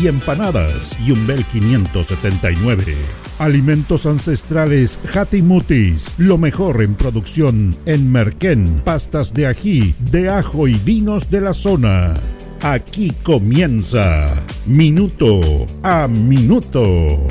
[0.00, 0.96] y empanadas.
[1.04, 2.96] Y un Bel 579.
[3.38, 10.74] Alimentos ancestrales Hatimutis, lo mejor en producción en Merquén, pastas de ají, de ajo y
[10.74, 12.14] vinos de la zona.
[12.62, 14.28] Aquí comienza
[14.66, 15.40] Minuto
[15.82, 17.28] a Minuto.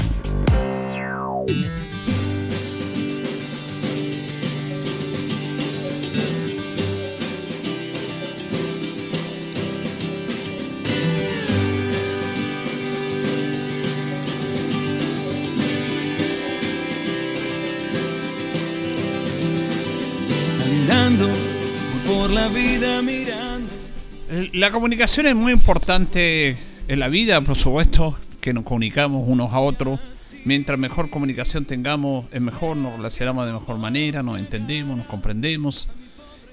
[24.60, 26.58] La comunicación es muy importante
[26.90, 30.02] en la vida, por supuesto, que nos comunicamos unos a otros.
[30.44, 35.88] Mientras mejor comunicación tengamos, es mejor, nos relacionamos de mejor manera, nos entendemos, nos comprendemos.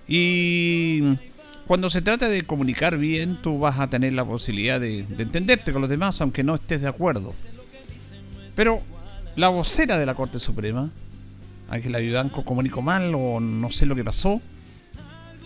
[0.06, 1.16] Y
[1.66, 5.72] cuando se trata de comunicar bien, tú vas a tener la posibilidad de, de entenderte
[5.72, 7.34] con los demás, aunque no estés de acuerdo.
[8.54, 8.82] Pero
[9.34, 10.90] la vocera de la Corte Suprema,
[11.68, 14.40] Ángela Vivanco, comunicó mal o no sé lo que pasó,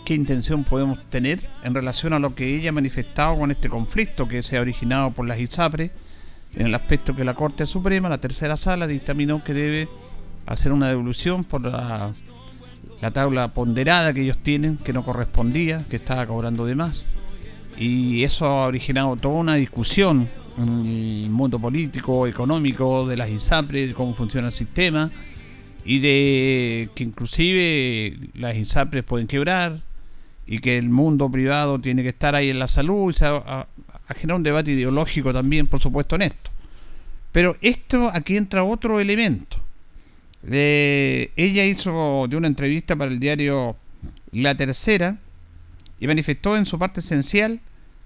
[0.04, 4.28] qué intención podemos tener en relación a lo que ella ha manifestado con este conflicto
[4.28, 5.90] que se ha originado por las ISAPRE,
[6.56, 9.88] en el aspecto que la Corte Suprema, la tercera sala, dictaminó que debe
[10.46, 12.12] hacer una devolución por la,
[13.00, 17.14] la tabla ponderada que ellos tienen, que no correspondía, que estaba cobrando de más.
[17.78, 20.28] Y eso ha originado toda una discusión
[20.58, 20.86] en
[21.24, 25.10] el mundo político, económico, de las ISAPRE, de cómo funciona el sistema,
[25.84, 29.80] y de que inclusive las ISAPRES pueden quebrar,
[30.50, 33.68] y que el mundo privado tiene que estar ahí en la salud y se ha,
[34.16, 36.50] generado un debate ideológico también, por supuesto, en esto.
[37.30, 39.58] Pero esto, aquí entra otro elemento.
[40.50, 43.76] Eh, ella hizo de una entrevista para el diario
[44.32, 45.18] La Tercera
[46.00, 47.60] y manifestó en su parte esencial,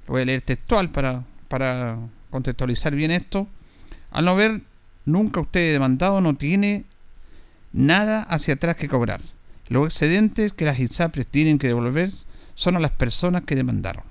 [0.06, 1.96] lo voy a leer textual para, para
[2.28, 3.48] contextualizar bien esto,
[4.10, 4.60] al no ver
[5.06, 6.84] nunca usted demandado no tiene
[7.72, 9.22] nada hacia atrás que cobrar.
[9.68, 12.10] Los excedentes que las ISAPRES tienen que devolver
[12.54, 14.04] son a las personas que demandaron.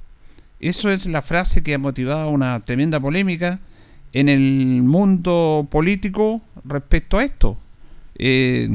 [0.59, 3.59] Eso es la frase que ha motivado una tremenda polémica
[4.13, 7.57] en el mundo político respecto a esto.
[8.15, 8.69] Eh,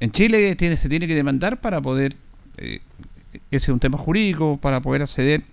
[0.00, 2.16] en Chile tiene, se tiene que demandar para poder,
[2.56, 2.80] eh,
[3.50, 5.44] ese es un tema jurídico, para poder acceder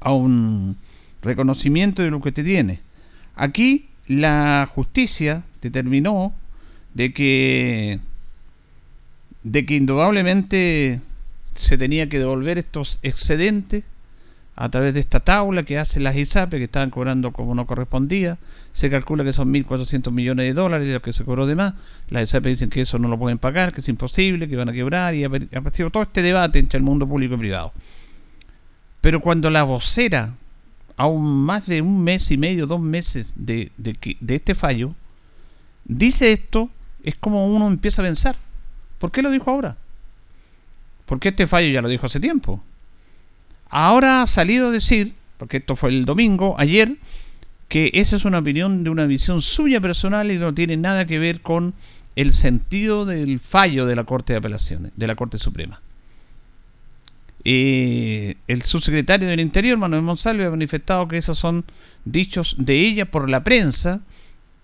[0.00, 0.76] a un
[1.22, 2.80] reconocimiento de lo que te tiene.
[3.36, 6.32] Aquí la justicia determinó
[6.94, 8.00] de que
[9.44, 11.00] de que indudablemente
[11.58, 13.84] se tenía que devolver estos excedentes
[14.60, 18.38] a través de esta tabla que hacen las ISAPE que estaban cobrando como no correspondía.
[18.72, 21.74] Se calcula que son 1.400 millones de dólares lo que se cobró de más.
[22.08, 24.72] Las ISAPE dicen que eso no lo pueden pagar, que es imposible, que van a
[24.72, 27.72] quebrar y ha aparecido todo este debate entre el mundo público y privado.
[29.00, 30.34] Pero cuando la vocera,
[30.96, 34.94] aún más de un mes y medio, dos meses de, de este fallo,
[35.84, 36.68] dice esto,
[37.04, 38.34] es como uno empieza a pensar.
[38.98, 39.76] ¿Por qué lo dijo ahora?
[41.08, 42.62] Porque este fallo ya lo dijo hace tiempo.
[43.70, 46.96] Ahora ha salido a decir, porque esto fue el domingo, ayer,
[47.68, 51.18] que esa es una opinión de una visión suya personal y no tiene nada que
[51.18, 51.72] ver con
[52.14, 55.80] el sentido del fallo de la Corte de Apelaciones, de la Corte Suprema.
[57.42, 61.64] Eh, el subsecretario del Interior, Manuel Monsalve, ha manifestado que esos son
[62.04, 64.02] dichos de ella por la prensa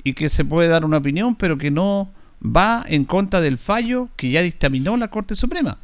[0.02, 2.10] y que se puede dar una opinión, pero que no
[2.44, 5.78] va en contra del fallo que ya dictaminó la Corte Suprema.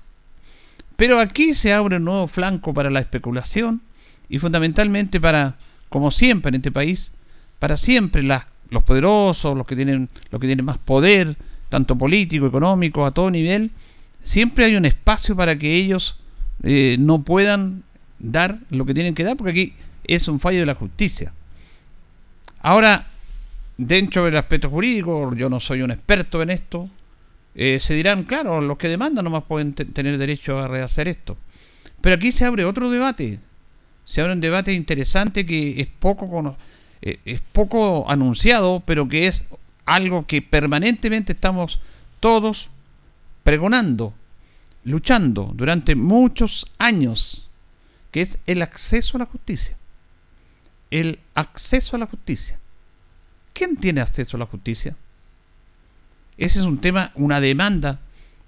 [1.01, 3.81] Pero aquí se abre un nuevo flanco para la especulación
[4.29, 5.57] y fundamentalmente para,
[5.89, 7.13] como siempre en este país,
[7.59, 11.37] para siempre las, los poderosos, los que tienen, los que tienen más poder,
[11.71, 13.71] tanto político, económico, a todo nivel,
[14.23, 16.21] siempre hay un espacio para que ellos
[16.65, 17.83] eh, no puedan
[18.19, 19.75] dar lo que tienen que dar, porque aquí
[20.05, 21.33] es un fallo de la justicia.
[22.61, 23.07] Ahora,
[23.79, 26.91] dentro del aspecto jurídico, yo no soy un experto en esto,
[27.55, 31.37] eh, se dirán, claro, los que demandan nomás pueden tener derecho a rehacer esto.
[32.01, 33.41] Pero aquí se abre otro debate.
[34.05, 36.57] se abre un debate interesante que es poco,
[37.03, 39.45] eh, es poco anunciado, pero que es
[39.85, 41.81] algo que permanentemente estamos
[42.21, 42.71] todos
[43.43, 44.15] pregonando,
[44.85, 47.49] luchando durante muchos años,
[48.11, 49.77] que es el acceso a la justicia.
[50.91, 52.59] El acceso a la justicia.
[53.53, 54.97] ¿Quién tiene acceso a la justicia?
[56.41, 58.01] Ese es un tema, una demanda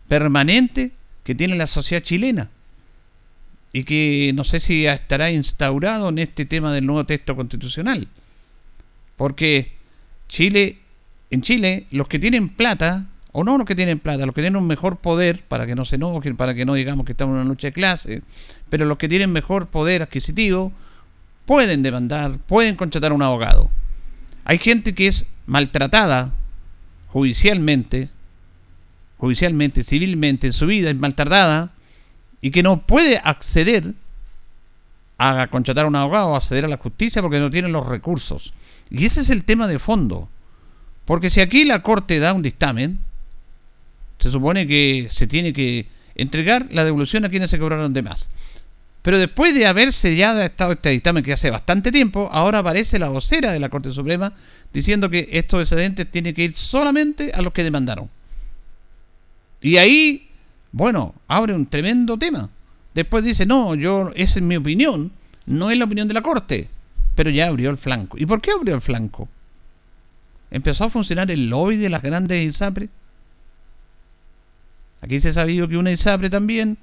[0.09, 0.93] permanente
[1.25, 2.49] que tiene la sociedad chilena
[3.75, 8.09] y que no sé si estará instaurado en este tema del nuevo texto constitucional.
[9.17, 9.75] Porque
[11.31, 14.57] en Chile, los que tienen plata, o no los que tienen plata, los que tienen
[14.57, 17.41] un mejor poder, para que no se enojen, para que no digamos que estamos en
[17.41, 18.23] una lucha de clase,
[18.71, 20.73] pero los que tienen mejor poder adquisitivo,
[21.45, 23.71] pueden demandar, pueden contratar a un abogado.
[24.45, 26.33] Hay gente que es maltratada
[27.13, 28.09] judicialmente,
[29.19, 31.73] judicialmente, civilmente en su vida, es maltratada,
[32.41, 33.95] y que no puede acceder
[35.19, 38.53] a contratar a un abogado o acceder a la justicia porque no tiene los recursos.
[38.91, 40.29] Y ese es el tema de fondo.
[41.05, 42.99] Porque si aquí la Corte da un dictamen,
[44.19, 48.31] se supone que se tiene que entregar la devolución a quienes se cobraron de más.
[49.03, 53.09] Pero después de haberse ya estado este dictamen que hace bastante tiempo, ahora aparece la
[53.09, 54.33] vocera de la Corte Suprema
[54.73, 58.09] diciendo que estos excedentes tienen que ir solamente a los que demandaron.
[59.61, 60.29] Y ahí,
[60.71, 62.49] bueno, abre un tremendo tema.
[62.95, 65.11] Después dice, no, yo, esa es mi opinión,
[65.47, 66.69] no es la opinión de la Corte.
[67.15, 68.17] Pero ya abrió el flanco.
[68.19, 69.29] ¿Y por qué abrió el flanco?
[70.51, 72.89] Empezó a funcionar el lobby de las grandes ISAPRE.
[75.01, 76.79] Aquí se ha sabido que una ISAPRE también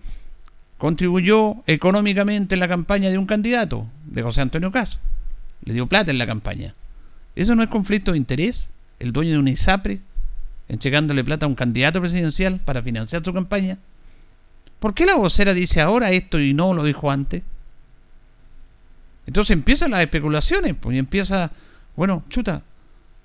[0.80, 5.00] contribuyó económicamente en la campaña de un candidato, de José Antonio Cas.
[5.64, 6.74] Le dio plata en la campaña.
[7.36, 8.70] ¿Eso no es conflicto de interés?
[8.98, 10.00] El dueño de una ISAPRE
[10.70, 13.78] entregándole plata a un candidato presidencial para financiar su campaña.
[14.80, 17.44] ¿Por qué la vocera dice ahora esto y no lo dijo antes?
[19.28, 21.52] Entonces empiezan las especulaciones, pues, y empieza,
[21.96, 22.62] bueno, chuta,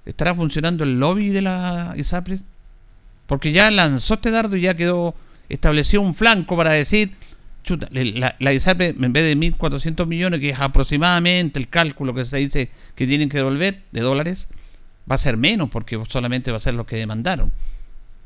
[0.05, 2.41] ¿estará funcionando el lobby de la ISAPRE?
[3.27, 5.15] Porque ya lanzó este dardo y ya quedó,
[5.49, 7.12] estableció un flanco para decir,
[7.64, 12.25] chuta, la, la ISAPRE en vez de 1.400 millones, que es aproximadamente el cálculo que
[12.25, 14.49] se dice que tienen que devolver de dólares,
[15.11, 17.52] va a ser menos porque solamente va a ser lo que demandaron.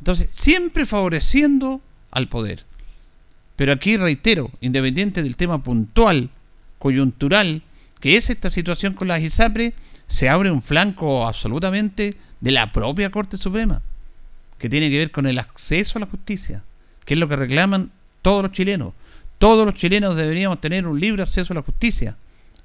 [0.00, 1.80] Entonces, siempre favoreciendo
[2.10, 2.64] al poder.
[3.56, 6.30] Pero aquí reitero, independiente del tema puntual,
[6.78, 7.62] coyuntural,
[8.00, 9.74] que es esta situación con la ISAPRE,
[10.06, 13.82] se abre un flanco absolutamente de la propia Corte Suprema,
[14.58, 16.62] que tiene que ver con el acceso a la justicia,
[17.04, 17.90] que es lo que reclaman
[18.22, 18.94] todos los chilenos.
[19.38, 22.16] Todos los chilenos deberíamos tener un libre acceso a la justicia.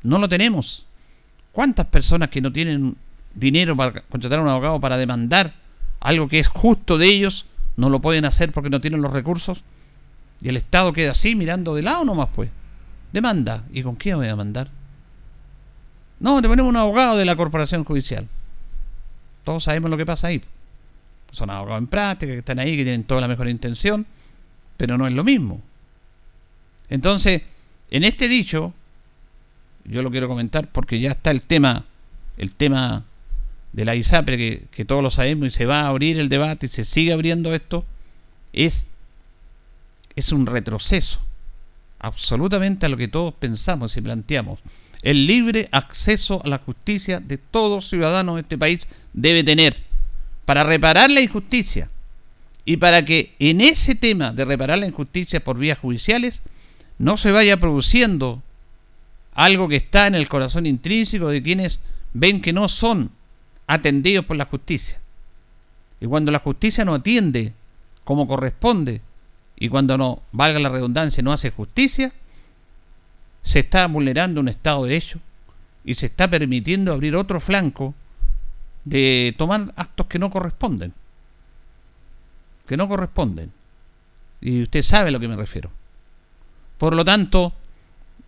[0.01, 0.85] No lo tenemos.
[1.51, 2.95] ¿Cuántas personas que no tienen
[3.33, 5.53] dinero para contratar a un abogado para demandar
[5.99, 7.45] algo que es justo de ellos,
[7.77, 9.63] no lo pueden hacer porque no tienen los recursos.
[10.41, 12.49] Y el Estado queda así mirando de lado nomás, pues.
[13.13, 13.63] Demanda.
[13.71, 14.67] ¿Y con quién voy a demandar?
[16.19, 18.27] No, te ponemos un abogado de la corporación judicial.
[19.43, 20.41] Todos sabemos lo que pasa ahí.
[21.31, 24.05] Son abogados en práctica, que están ahí, que tienen toda la mejor intención,
[24.77, 25.61] pero no es lo mismo.
[26.93, 27.41] Entonces,
[27.89, 28.71] en este dicho,
[29.83, 31.85] yo lo quiero comentar porque ya está el tema,
[32.37, 33.03] el tema
[33.71, 36.69] de la ISAPRE, que, todos lo sabemos y se va a abrir el debate y
[36.69, 37.83] se sigue abriendo esto,
[38.53, 38.85] es,
[40.15, 41.19] es un retroceso
[41.97, 44.59] absolutamente a lo que todos pensamos y planteamos.
[45.01, 49.75] El libre acceso a la justicia de todos ciudadanos de este país debe tener
[50.45, 51.89] para reparar la injusticia
[52.65, 56.43] y para que en ese tema de reparar la injusticia por vías judiciales
[57.03, 58.41] no se vaya produciendo
[59.33, 61.81] algo que está en el corazón intrínseco de quienes
[62.13, 63.11] ven que no son
[63.67, 65.01] atendidos por la justicia.
[65.99, 67.51] Y cuando la justicia no atiende
[68.05, 69.01] como corresponde,
[69.57, 72.13] y cuando no, valga la redundancia, no hace justicia,
[73.41, 75.19] se está vulnerando un Estado de Derecho
[75.83, 77.93] y se está permitiendo abrir otro flanco
[78.85, 80.93] de tomar actos que no corresponden.
[82.65, 83.51] Que no corresponden.
[84.39, 85.69] Y usted sabe a lo que me refiero.
[86.77, 87.53] Por lo tanto,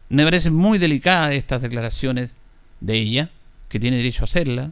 [0.10, 2.36] me parecen muy delicadas estas declaraciones
[2.80, 3.30] de ella,
[3.70, 4.72] que tiene derecho a hacerla,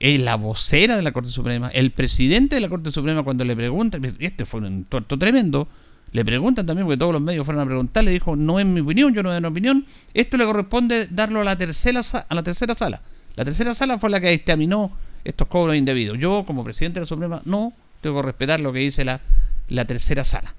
[0.00, 3.56] es la vocera de la Corte Suprema, el presidente de la Corte Suprema cuando le
[3.56, 5.68] preguntan, este fue un tuerto tremendo,
[6.12, 8.80] le preguntan también, porque todos los medios fueron a preguntar, le dijo, no es mi
[8.80, 12.42] opinión, yo no doy una opinión, esto le corresponde darlo a la tercera, a la
[12.42, 13.02] tercera sala.
[13.36, 14.92] La tercera sala fue la que examinó
[15.24, 16.18] estos cobros indebidos.
[16.18, 19.20] Yo, como presidente de la Suprema, no tengo que respetar lo que dice la,
[19.68, 20.54] la tercera sala.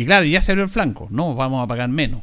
[0.00, 2.22] Y claro, ya se abrió el flanco, no, vamos a pagar menos.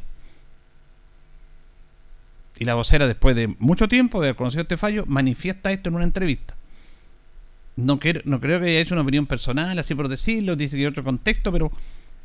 [2.58, 5.94] Y la vocera, después de mucho tiempo de haber conocido este fallo, manifiesta esto en
[5.94, 6.56] una entrevista.
[7.76, 11.52] No, creo que haya una opinión personal, así por decirlo, dice que hay otro contexto,
[11.52, 11.70] pero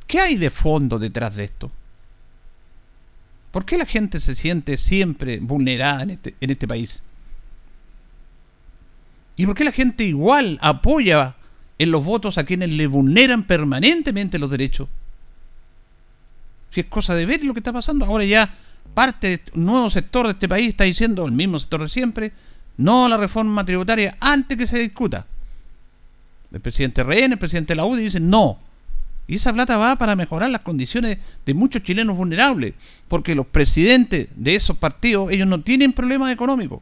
[0.07, 1.69] ¿qué hay de fondo detrás de esto?
[3.51, 7.03] ¿Por qué la gente se siente siempre vulnerada en este, en este país?
[9.35, 11.35] ¿Y por qué la gente igual apoya
[11.77, 14.89] en los votos a quienes le vulneran permanentemente los derechos?
[16.73, 18.05] Si es cosa de ver lo que está pasando.
[18.05, 18.49] Ahora ya
[18.93, 22.31] parte, un nuevo sector de este país está diciendo, el mismo sector de siempre,
[22.77, 25.27] no a la reforma tributaria antes que se discuta.
[26.51, 28.59] El presidente Rehn, el presidente de la UDI dicen no.
[29.27, 32.73] Y esa plata va para mejorar las condiciones de muchos chilenos vulnerables.
[33.07, 36.81] Porque los presidentes de esos partidos, ellos no tienen problemas económicos.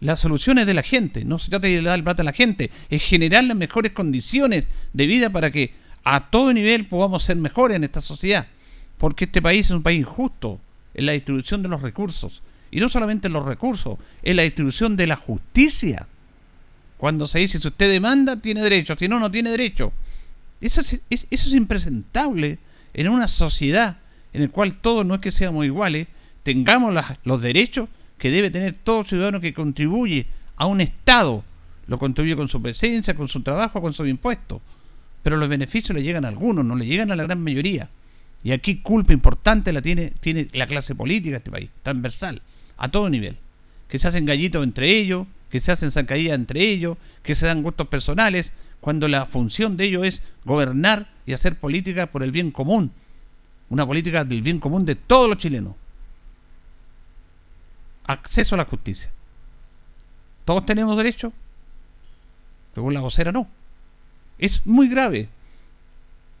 [0.00, 1.24] La solución es de la gente.
[1.24, 2.70] No se trata de dar plata a la gente.
[2.88, 5.74] Es generar las mejores condiciones de vida para que
[6.04, 8.46] a todo nivel podamos ser mejores en esta sociedad.
[9.00, 10.60] Porque este país es un país justo
[10.92, 12.42] en la distribución de los recursos.
[12.70, 16.06] Y no solamente en los recursos, en la distribución de la justicia.
[16.98, 19.90] Cuando se dice si usted demanda, tiene derecho, si no, no tiene derecho.
[20.60, 22.58] Eso es, eso es impresentable
[22.92, 23.96] en una sociedad
[24.34, 26.06] en la cual todos no es que seamos iguales,
[26.42, 27.88] tengamos los derechos
[28.18, 30.26] que debe tener todo ciudadano que contribuye
[30.56, 31.42] a un Estado.
[31.86, 34.60] Lo contribuye con su presencia, con su trabajo, con sus impuestos.
[35.22, 37.88] Pero los beneficios le llegan a algunos, no le llegan a la gran mayoría.
[38.42, 42.42] Y aquí culpa importante la tiene, tiene la clase política de este país, transversal,
[42.78, 43.36] a todo nivel.
[43.88, 47.62] Que se hacen gallitos entre ellos, que se hacen zancadillas entre ellos, que se dan
[47.62, 52.50] gustos personales, cuando la función de ellos es gobernar y hacer política por el bien
[52.50, 52.92] común.
[53.68, 55.74] Una política del bien común de todos los chilenos.
[58.04, 59.10] Acceso a la justicia.
[60.44, 61.32] ¿Todos tenemos derecho?
[62.74, 63.46] Según la vocera, no.
[64.38, 65.28] Es muy grave.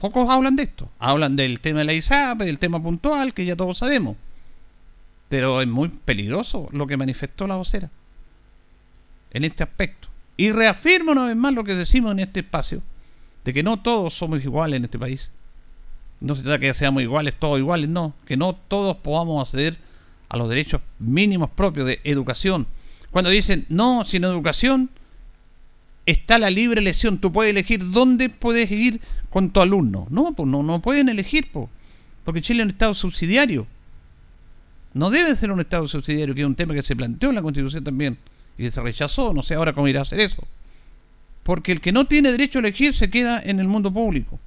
[0.00, 0.88] Pocos hablan de esto.
[0.98, 4.16] Hablan del tema de la ISAP, del tema puntual, que ya todos sabemos.
[5.28, 7.90] Pero es muy peligroso lo que manifestó la vocera
[9.30, 10.08] en este aspecto.
[10.38, 12.82] Y reafirma una vez más lo que decimos en este espacio,
[13.44, 15.32] de que no todos somos iguales en este país.
[16.18, 18.14] No se trata de que seamos iguales, todos iguales, no.
[18.24, 19.76] Que no todos podamos acceder
[20.30, 22.66] a los derechos mínimos propios de educación.
[23.10, 24.88] Cuando dicen, no, sin educación
[26.06, 27.18] está la libre elección.
[27.18, 30.06] Tú puedes elegir dónde puedes ir con tu alumno.
[30.10, 31.68] No, pues no, no pueden elegir, pues,
[32.24, 33.66] porque Chile es un Estado subsidiario.
[34.92, 37.42] No debe ser un Estado subsidiario, que es un tema que se planteó en la
[37.42, 38.18] Constitución también
[38.58, 40.46] y se rechazó, no sé ahora cómo irá a hacer eso.
[41.42, 44.38] Porque el que no tiene derecho a elegir se queda en el mundo público.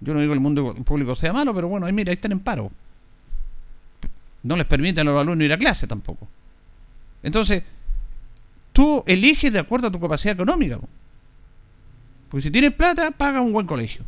[0.00, 2.32] Yo no digo que el mundo público sea malo, pero bueno, ahí mira, ahí están
[2.32, 2.70] en paro.
[4.44, 6.28] No les permiten a los alumnos ir a clase tampoco.
[7.22, 7.64] Entonces,
[8.72, 10.78] tú eliges de acuerdo a tu capacidad económica.
[12.28, 14.04] Porque si tienes plata, paga un buen colegio.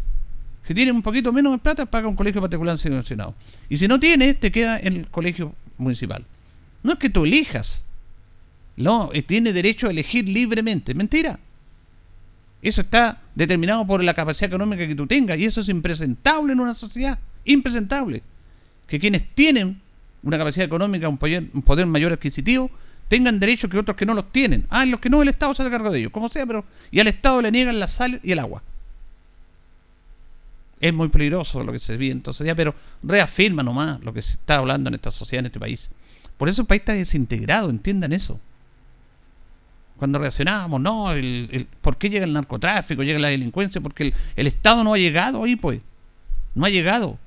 [0.66, 3.34] Si tienes un poquito menos de plata, paga un colegio particular subvencionado.
[3.68, 6.24] Y si no tienes, te queda en el colegio municipal.
[6.82, 7.84] No es que tú elijas,
[8.76, 10.94] no, eh, tiene derecho a elegir libremente.
[10.94, 11.38] Mentira.
[12.62, 16.60] Eso está determinado por la capacidad económica que tú tengas y eso es impresentable en
[16.60, 17.18] una sociedad.
[17.44, 18.22] Impresentable.
[18.86, 19.80] Que quienes tienen
[20.22, 22.70] una capacidad económica, un poder, un poder mayor adquisitivo,
[23.12, 24.64] tengan derechos que otros que no los tienen.
[24.70, 26.64] Ah, los que no, el Estado se hace cargo de ellos, como sea, pero.
[26.90, 28.62] Y al Estado le niegan la sal y el agua.
[30.80, 34.32] Es muy peligroso lo que se vive entonces ya, pero reafirma nomás lo que se
[34.32, 35.90] está hablando en esta sociedad, en este país.
[36.38, 38.40] Por eso el país está desintegrado, entiendan eso
[39.98, 43.80] cuando reaccionábamos, no, el, ¿por qué llega el narcotráfico, llega la delincuencia?
[43.80, 45.80] Porque el, Estado no ha llegado ahí, pues.
[46.54, 47.18] No ha llegado.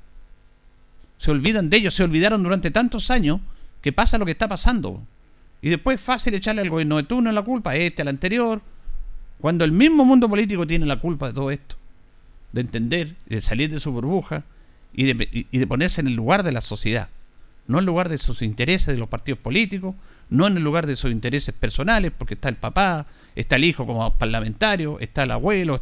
[1.17, 3.39] Se olvidan de ellos, se olvidaron durante tantos años
[3.81, 5.01] que pasa lo que está pasando.
[5.61, 8.61] Y después es fácil echarle al gobierno de turno la culpa, a este, al anterior,
[9.39, 11.75] cuando el mismo mundo político tiene la culpa de todo esto.
[12.51, 14.43] De entender, de salir de su burbuja
[14.93, 17.09] y de, y de ponerse en el lugar de la sociedad.
[17.67, 19.95] No en lugar de sus intereses de los partidos políticos,
[20.29, 23.85] no en el lugar de sus intereses personales, porque está el papá, está el hijo
[23.85, 25.81] como parlamentario, está el abuelo,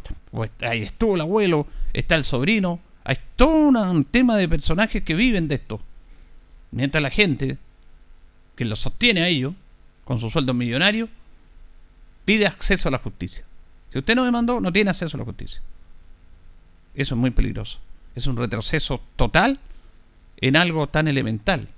[0.60, 5.48] ahí estuvo el abuelo, está el sobrino, hay todo un tema de personajes que viven
[5.48, 5.80] de esto.
[6.70, 7.58] Mientras la gente
[8.56, 9.54] que lo sostiene a ellos,
[10.04, 11.08] con su sueldo millonario,
[12.24, 13.44] pide acceso a la justicia.
[13.90, 15.62] Si usted no me mandó, no tiene acceso a la justicia.
[16.94, 17.78] Eso es muy peligroso.
[18.14, 19.58] Es un retroceso total
[20.38, 21.68] en algo tan elemental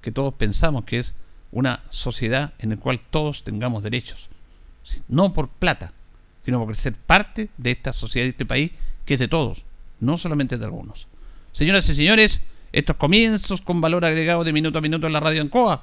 [0.00, 1.14] que todos pensamos que es
[1.52, 4.28] una sociedad en la cual todos tengamos derechos.
[5.08, 5.92] No por plata,
[6.44, 8.72] sino por ser parte de esta sociedad, de este país,
[9.04, 9.64] que es de todos,
[10.00, 11.06] no solamente de algunos.
[11.52, 12.40] Señoras y señores,
[12.72, 15.82] estos comienzos con valor agregado de minuto a minuto en la radio Ancoa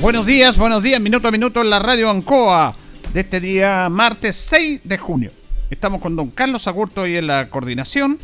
[0.00, 2.76] Buenos días, buenos días, minuto a minuto en la radio Ancoa
[3.12, 5.32] de este día martes 6 de junio.
[5.70, 8.16] Estamos con don Carlos Agurto hoy en la coordinación.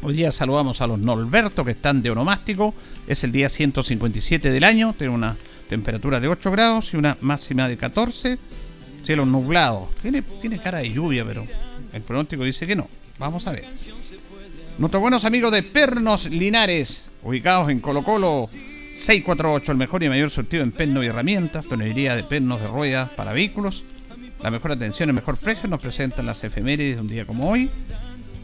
[0.00, 2.72] Hoy día saludamos a los Norberto que están de onomástico.
[3.08, 4.94] Es el día 157 del año.
[4.96, 5.36] Tiene una
[5.68, 8.38] temperatura de 8 grados y una máxima de 14.
[9.02, 9.88] Cielo nublado.
[10.02, 11.44] Tiene, tiene cara de lluvia, pero
[11.92, 12.88] el pronóstico dice que no.
[13.18, 13.64] Vamos a ver.
[14.78, 18.48] Nuestros buenos amigos de Pernos Linares, ubicados en Colo Colo
[18.96, 23.10] 648, el mejor y mayor surtido en pernos y herramientas, tonería de pernos de ruedas
[23.10, 23.84] para vehículos.
[24.42, 27.70] La mejor atención, el mejor precio nos presentan las efemérides de un día como hoy.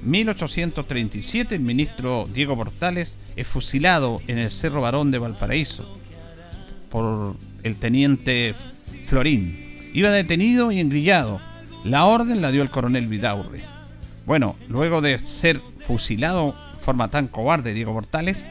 [0.04, 5.99] 1837, el ministro Diego Portales es fusilado en el Cerro Barón de Valparaíso
[6.90, 8.54] por el teniente
[9.06, 9.90] Florín.
[9.94, 11.40] Iba detenido y engrillado.
[11.85, 13.62] La orden la dio el coronel Vidaurre.
[14.26, 18.44] Bueno, luego de ser fusilado de forma tan cobarde Diego Portales,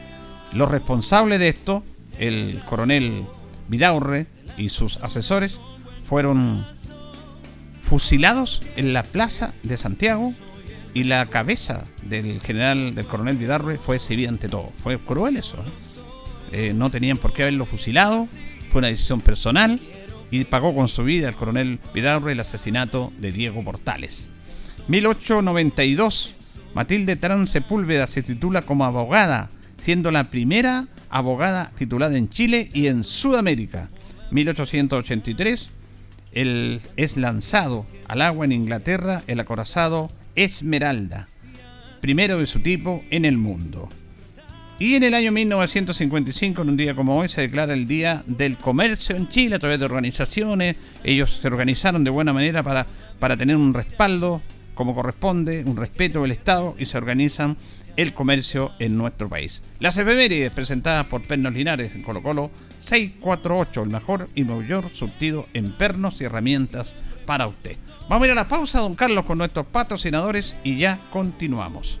[0.52, 1.84] los responsables de esto
[2.18, 3.24] el coronel
[3.68, 4.26] Vidaurre
[4.56, 5.58] y sus asesores
[6.04, 6.66] fueron
[7.82, 10.32] fusilados en la plaza de Santiago
[10.94, 14.72] y la cabeza del general, del coronel Vidaurre fue exhibida ante todo.
[14.82, 15.56] Fue cruel eso.
[15.56, 16.68] ¿eh?
[16.68, 18.28] Eh, no tenían por qué haberlo fusilado,
[18.70, 19.80] fue una decisión personal
[20.30, 24.32] y pagó con su vida el coronel Vidaurre el asesinato de Diego Portales.
[24.88, 26.34] 1892,
[26.74, 32.88] Matilde Terán Sepúlveda se titula como abogada, siendo la primera abogada titulada en Chile y
[32.88, 33.90] en Sudamérica.
[34.32, 35.70] 1883
[36.32, 41.28] el, es lanzado al agua en Inglaterra el acorazado Esmeralda,
[42.00, 43.88] primero de su tipo en el mundo.
[44.78, 48.56] Y en el año 1955, en un día como hoy, se declara el Día del
[48.56, 50.74] Comercio en Chile a través de organizaciones.
[51.04, 52.86] Ellos se organizaron de buena manera para,
[53.20, 54.42] para tener un respaldo
[54.74, 57.56] como corresponde, un respeto del Estado y se organizan
[57.96, 59.62] el comercio en nuestro país.
[59.78, 65.46] Las efemérides presentadas por Pernos Linares en Colo Colo 648, el mejor y mayor surtido
[65.54, 66.94] en pernos y herramientas
[67.26, 67.76] para usted.
[68.08, 72.00] Vamos a ir a la pausa, don Carlos, con nuestros patrocinadores y ya continuamos.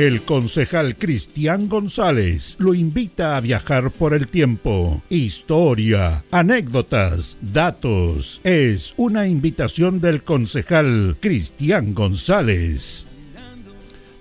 [0.00, 5.02] El concejal Cristian González lo invita a viajar por el tiempo.
[5.10, 8.40] Historia, anécdotas, datos.
[8.42, 13.06] Es una invitación del concejal Cristian González.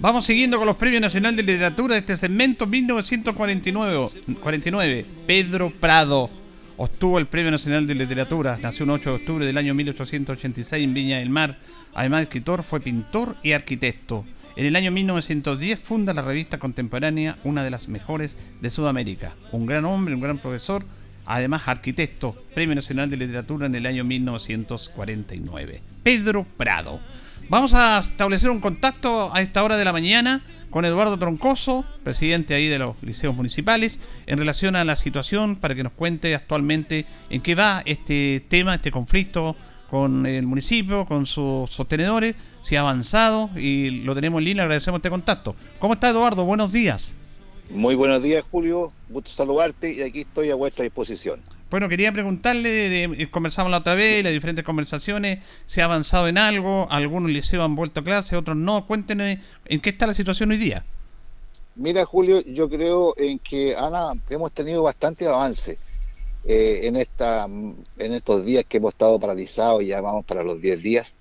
[0.02, 4.10] Vamos siguiendo con los Premios Nacional de Literatura de este segmento 1949.
[4.42, 5.06] 49.
[5.26, 6.30] Pedro Prado
[6.76, 8.60] obtuvo el Premio Nacional de Literatura.
[8.62, 11.58] Nació el 8 de octubre del año 1886 en Viña del Mar.
[11.94, 14.26] Además de escritor, fue pintor y arquitecto.
[14.60, 19.34] En el año 1910 funda la revista contemporánea, una de las mejores de Sudamérica.
[19.54, 20.84] Un gran hombre, un gran profesor,
[21.26, 25.82] además arquitecto, Premio Nacional de Literatura en el año 1949.
[26.04, 27.00] Pedro Prado.
[27.48, 32.54] Vamos a establecer un contacto a esta hora de la mañana con Eduardo Troncoso, presidente
[32.54, 37.06] ahí de los liceos municipales, en relación a la situación para que nos cuente actualmente
[37.30, 39.56] en qué va este tema, este conflicto
[39.90, 45.00] con el municipio, con sus sostenedores, si ha avanzado y lo tenemos en línea, agradecemos
[45.00, 45.56] este contacto.
[45.80, 46.46] ¿Cómo está Eduardo?
[46.46, 47.14] Buenos días.
[47.70, 51.40] Muy buenos días Julio, gusto saludarte y aquí estoy a vuestra disposición.
[51.70, 56.28] Bueno, quería preguntarle, de, eh, conversamos la otra vez, las diferentes conversaciones, ¿se ha avanzado
[56.28, 56.88] en algo?
[56.90, 58.88] Algunos liceos han vuelto a clase, otros no.
[58.88, 60.84] Cuéntenos en qué está la situación hoy día.
[61.76, 65.78] Mira, Julio, yo creo en que Ana, hemos tenido bastante avance
[66.46, 70.82] eh, en, esta, en estos días que hemos estado paralizados, ya vamos para los 10
[70.82, 71.16] días.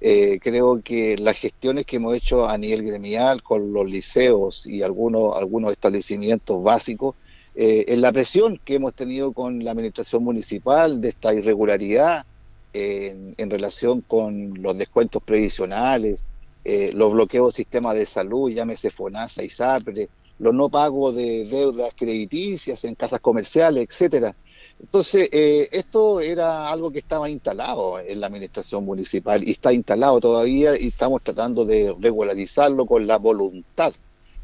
[0.00, 4.82] Eh, creo que las gestiones que hemos hecho a nivel gremial con los liceos y
[4.82, 7.14] algunos, algunos establecimientos básicos,
[7.54, 12.26] eh, en la presión que hemos tenido con la administración municipal de esta irregularidad
[12.74, 16.22] en, relación con los descuentos previsionales,
[16.64, 21.46] eh, los bloqueos de sistemas de salud, llámese FONASA y SAPRE, los no pagos de
[21.46, 24.36] deudas crediticias en casas comerciales, etcétera.
[24.80, 30.20] Entonces, eh, esto era algo que estaba instalado en la administración municipal y está instalado
[30.20, 33.92] todavía y estamos tratando de regularizarlo con la voluntad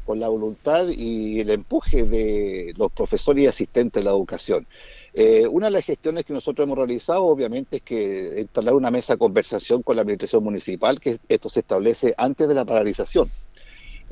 [0.05, 4.67] con la voluntad y el empuje de los profesores y asistentes de la educación.
[5.13, 9.13] Eh, una de las gestiones que nosotros hemos realizado, obviamente, es que instalar una mesa
[9.13, 13.29] de conversación con la administración municipal, que esto se establece antes de la paralización,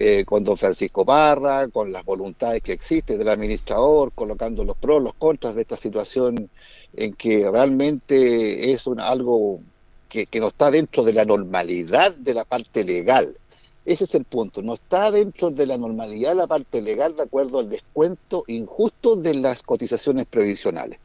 [0.04, 5.04] eh, con don Francisco Parra, con las voluntades que existen del administrador, colocando los pros,
[5.04, 6.50] los contras de esta situación
[6.96, 9.60] en que realmente es algo
[10.10, 13.38] que, que no está dentro de la normalidad de la parte legal.
[13.86, 14.64] Ese es el punto.
[14.64, 19.36] No está dentro de la normalidad la parte legal de acuerdo al descuento injusto de
[19.36, 20.98] las cotizaciones previsionales.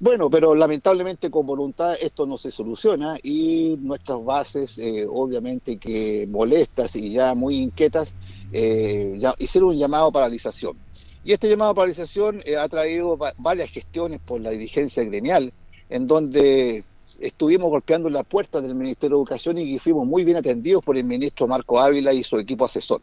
[0.00, 6.26] Bueno, pero lamentablemente con voluntad esto no se soluciona y nuestras bases, eh, obviamente que
[6.28, 8.14] molestas y ya muy inquietas,
[8.52, 10.76] eh, hicieron un llamado a paralización.
[11.24, 15.52] Y este llamado a paralización eh, ha traído varias gestiones por la dirigencia gremial,
[15.88, 16.84] en donde
[17.20, 21.04] estuvimos golpeando la puerta del Ministerio de Educación y fuimos muy bien atendidos por el
[21.04, 23.00] ministro Marco Ávila y su equipo asesor.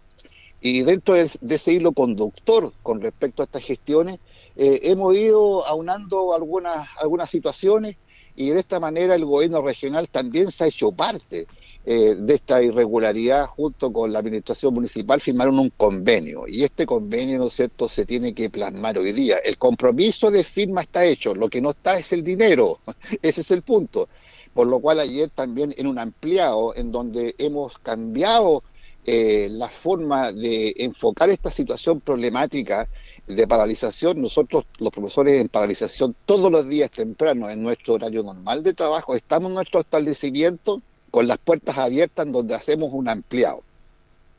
[0.62, 4.20] Y dentro de, ese hilo conductor con respecto a estas gestiones,
[4.56, 7.98] eh, hemos ido aunando algunas, algunas situaciones
[8.36, 11.48] y de esta manera el gobierno regional también se ha hecho parte
[11.84, 17.40] eh, de esta irregularidad junto con la administración municipal firmaron un convenio y este convenio,
[17.40, 19.38] ¿no es cierto?, se tiene que plasmar hoy día.
[19.38, 22.80] El compromiso de firma está hecho, lo que no está es el dinero,
[23.22, 24.10] ese es el punto.
[24.54, 28.64] Por lo cual ayer también en un ampliado en donde hemos cambiado
[29.06, 32.88] eh, la forma de enfocar esta situación problemática
[33.28, 38.64] de paralización, nosotros los profesores en paralización todos los días temprano en nuestro horario normal
[38.64, 40.82] de trabajo, estamos en nuestro establecimiento
[41.12, 43.64] con las puertas abiertas en donde hacemos un ampliado.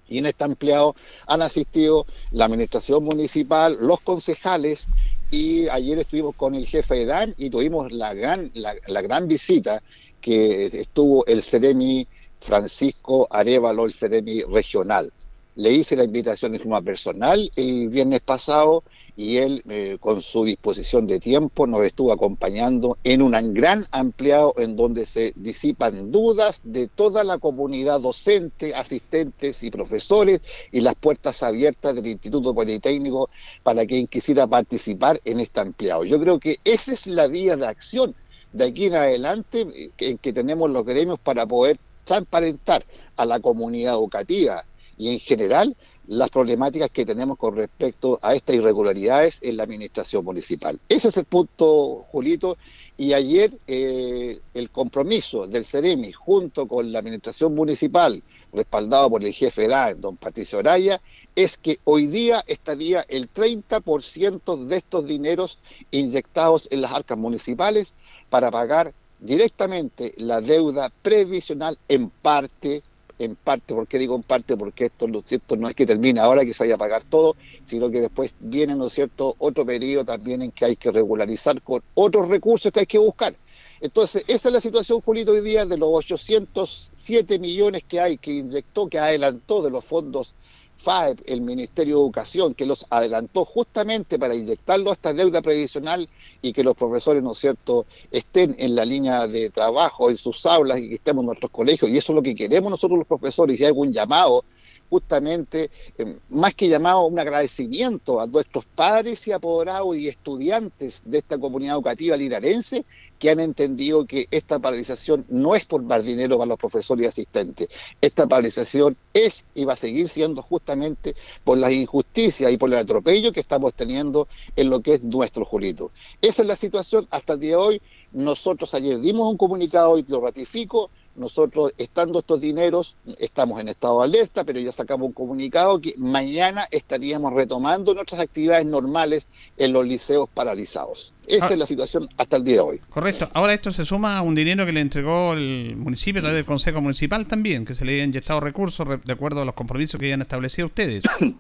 [0.09, 0.95] Y en este ampliado
[1.27, 4.89] han asistido la administración municipal, los concejales,
[5.33, 9.83] y ayer estuvimos con el jefe de DAN y tuvimos la gran, la, gran visita
[10.21, 12.07] que estuvo el Ceremi
[12.39, 15.11] Francisco Arevalo, el Ceremi regional.
[15.55, 18.85] Le hice la invitación de forma personal el viernes pasado
[19.17, 24.55] y él eh, con su disposición de tiempo nos estuvo acompañando en un gran ampliado
[24.57, 30.95] en donde se disipan dudas de toda la comunidad docente, asistentes y profesores y las
[30.95, 33.29] puertas abiertas del Instituto Politécnico
[33.63, 36.05] para quien quisiera participar en este ampliado.
[36.05, 38.15] Yo creo que esa es la vía de acción
[38.53, 42.85] de aquí en adelante eh, en que tenemos los gremios para poder transparentar
[43.17, 44.65] a la comunidad educativa
[45.03, 50.25] y en general las problemáticas que tenemos con respecto a estas irregularidades en la administración
[50.25, 50.79] municipal.
[50.89, 52.57] Ese es el punto, Julito,
[52.97, 59.33] y ayer eh, el compromiso del CEREMI junto con la administración municipal, respaldado por el
[59.33, 61.01] jefe de don Patricio Araya,
[61.35, 67.93] es que hoy día estaría el 30% de estos dineros inyectados en las arcas municipales
[68.31, 72.83] para pagar directamente la deuda previsional en parte
[73.25, 74.57] en parte, ¿por qué digo en parte?
[74.57, 75.57] Porque esto, ¿no es cierto?
[75.57, 78.75] No es que termine ahora que se vaya a pagar todo, sino que después viene,
[78.75, 82.87] ¿no cierto?, otro periodo también en que hay que regularizar con otros recursos que hay
[82.87, 83.35] que buscar.
[83.81, 88.31] Entonces, esa es la situación, Julito, hoy día de los 807 millones que hay, que
[88.31, 90.35] inyectó, que adelantó de los fondos
[90.83, 96.09] FAEP, el Ministerio de Educación, que los adelantó justamente para inyectarlo a esta deuda previsional
[96.41, 100.45] y que los profesores, ¿no es cierto?, estén en la línea de trabajo, en sus
[100.47, 101.91] aulas y que estemos en nuestros colegios.
[101.91, 103.59] Y eso es lo que queremos nosotros los profesores.
[103.61, 104.45] Y hay un llamado,
[104.93, 111.17] justamente, eh, más que llamado, un agradecimiento a nuestros padres y apoderados y estudiantes de
[111.17, 112.85] esta comunidad educativa linarense
[113.19, 117.09] que han entendido que esta paralización no es por dar dinero para los profesores y
[117.09, 117.69] asistentes.
[118.03, 122.77] Esta paralización es y va a seguir siendo justamente por las injusticias y por el
[122.77, 125.91] atropello que estamos teniendo en lo que es nuestro Julito.
[126.21, 127.83] Esa es la situación hasta el día de hoy.
[128.13, 130.91] Nosotros ayer dimos un comunicado y lo ratifico.
[131.15, 135.93] Nosotros, estando estos dineros, estamos en estado de alerta, pero ya sacamos un comunicado que
[135.99, 139.27] mañana estaríamos retomando nuestras actividades normales
[139.59, 141.13] en los liceos paralizados.
[141.29, 141.53] Esa Ah.
[141.53, 142.81] es la situación hasta el día de hoy.
[142.89, 143.29] Correcto.
[143.35, 146.45] Ahora esto se suma a un dinero que le entregó el municipio a través del
[146.47, 150.01] Consejo Municipal también, que se le habían inyectado recursos re- de acuerdo a los compromisos
[150.01, 151.05] que habían establecido ustedes.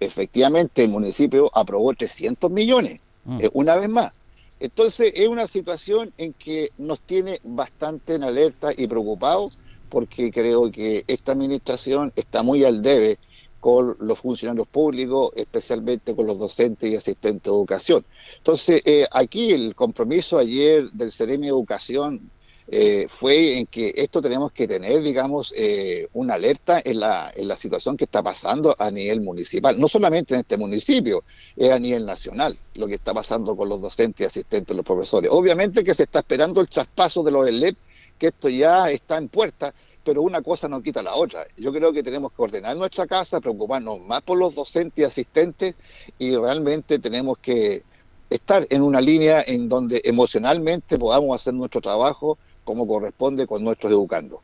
[0.00, 3.40] efectivamente el municipio aprobó 300 millones, Mm.
[3.40, 4.20] eh, una vez más.
[4.62, 10.70] Entonces es una situación en que nos tiene bastante en alerta y preocupados porque creo
[10.70, 13.18] que esta administración está muy al debe
[13.58, 18.06] con los funcionarios públicos, especialmente con los docentes y asistentes de educación.
[18.36, 22.30] Entonces, eh, aquí el compromiso ayer del CEREMI de Educación
[22.68, 27.48] eh, fue en que esto tenemos que tener, digamos, eh, una alerta en la, en
[27.48, 31.24] la situación que está pasando a nivel municipal, no solamente en este municipio,
[31.56, 35.30] es a nivel nacional lo que está pasando con los docentes y asistentes, los profesores.
[35.32, 37.76] Obviamente que se está esperando el traspaso de los ELEP,
[38.18, 41.46] que esto ya está en puerta, pero una cosa no quita la otra.
[41.56, 45.74] Yo creo que tenemos que ordenar nuestra casa, preocuparnos más por los docentes y asistentes
[46.18, 47.82] y realmente tenemos que
[48.30, 53.92] estar en una línea en donde emocionalmente podamos hacer nuestro trabajo como corresponde con nuestros
[53.92, 54.40] educandos.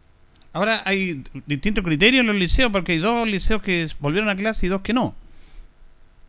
[0.52, 4.66] Ahora hay distintos criterios en los liceos, porque hay dos liceos que volvieron a clase
[4.66, 5.14] y dos que no.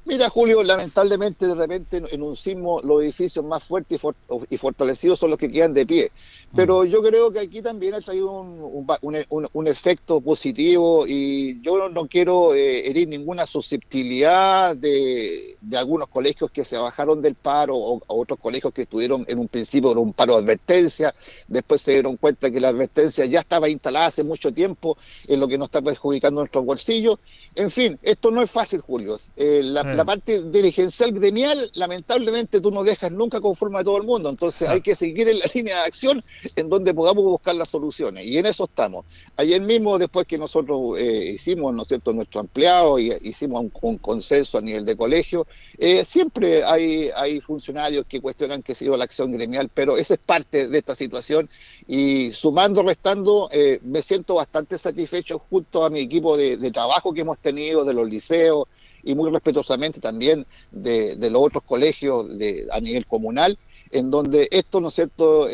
[0.06, 4.16] Mira, Julio, lamentablemente de repente en un sismo los edificios más fuertes y, for-
[4.50, 6.12] y fortalecidos son los que quedan de pie.
[6.56, 10.20] Pero yo creo que aquí también ha traído un, un va- un- un- un efecto
[10.20, 16.64] positivo y yo no, no quiero eh, herir ninguna susceptibilidad de, de algunos colegios que
[16.64, 20.14] se bajaron del paro o, o otros colegios que estuvieron en un principio en un
[20.14, 21.14] paro de advertencia,
[21.48, 25.48] después se dieron cuenta que la advertencia ya estaba instalada hace mucho tiempo en lo
[25.48, 27.20] que nos está perjudicando nuestros bolsillos.
[27.54, 29.18] En fin, esto no es fácil, Julio.
[29.36, 29.98] Eh, la, Sí.
[29.98, 34.30] la parte dirigencial gremial, lamentablemente, tú no dejas nunca conforme a todo el mundo.
[34.30, 34.74] Entonces Ah.
[34.74, 36.24] hay que seguir en la línea de acción
[36.56, 38.26] en donde podamos buscar las soluciones.
[38.26, 39.06] Y en eso estamos.
[39.38, 43.72] Ayer mismo, después que nosotros eh, hicimos, ¿no es cierto?, nuestro empleado y hicimos un,
[43.82, 45.46] un consenso a nivel de colegio,
[45.78, 50.14] eh, siempre hay, hay funcionarios que cuestionan que ha sido la acción gremial, pero eso
[50.14, 51.48] es parte de esta situación.
[51.88, 57.14] Y sumando, restando, eh, me siento bastante satisfecho junto a mi equipo de, de trabajo
[57.14, 58.66] que hemos tenido, de los liceos,
[59.04, 63.58] y muy respetuosamente también de, los otros colegios de, a nivel comunal,
[63.92, 65.48] en donde esto, ¿no es cierto?,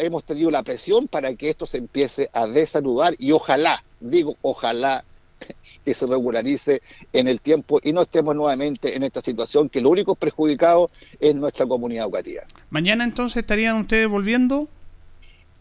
[0.00, 5.04] hemos tenido la presión para que esto se empiece a desanudar y ojalá, digo, ojalá
[5.84, 6.82] que se regularice
[7.12, 11.34] en el tiempo y no estemos nuevamente en esta situación que lo único perjudicado es
[11.34, 12.42] nuestra comunidad educativa.
[12.70, 14.68] Mañana entonces estarían ustedes volviendo.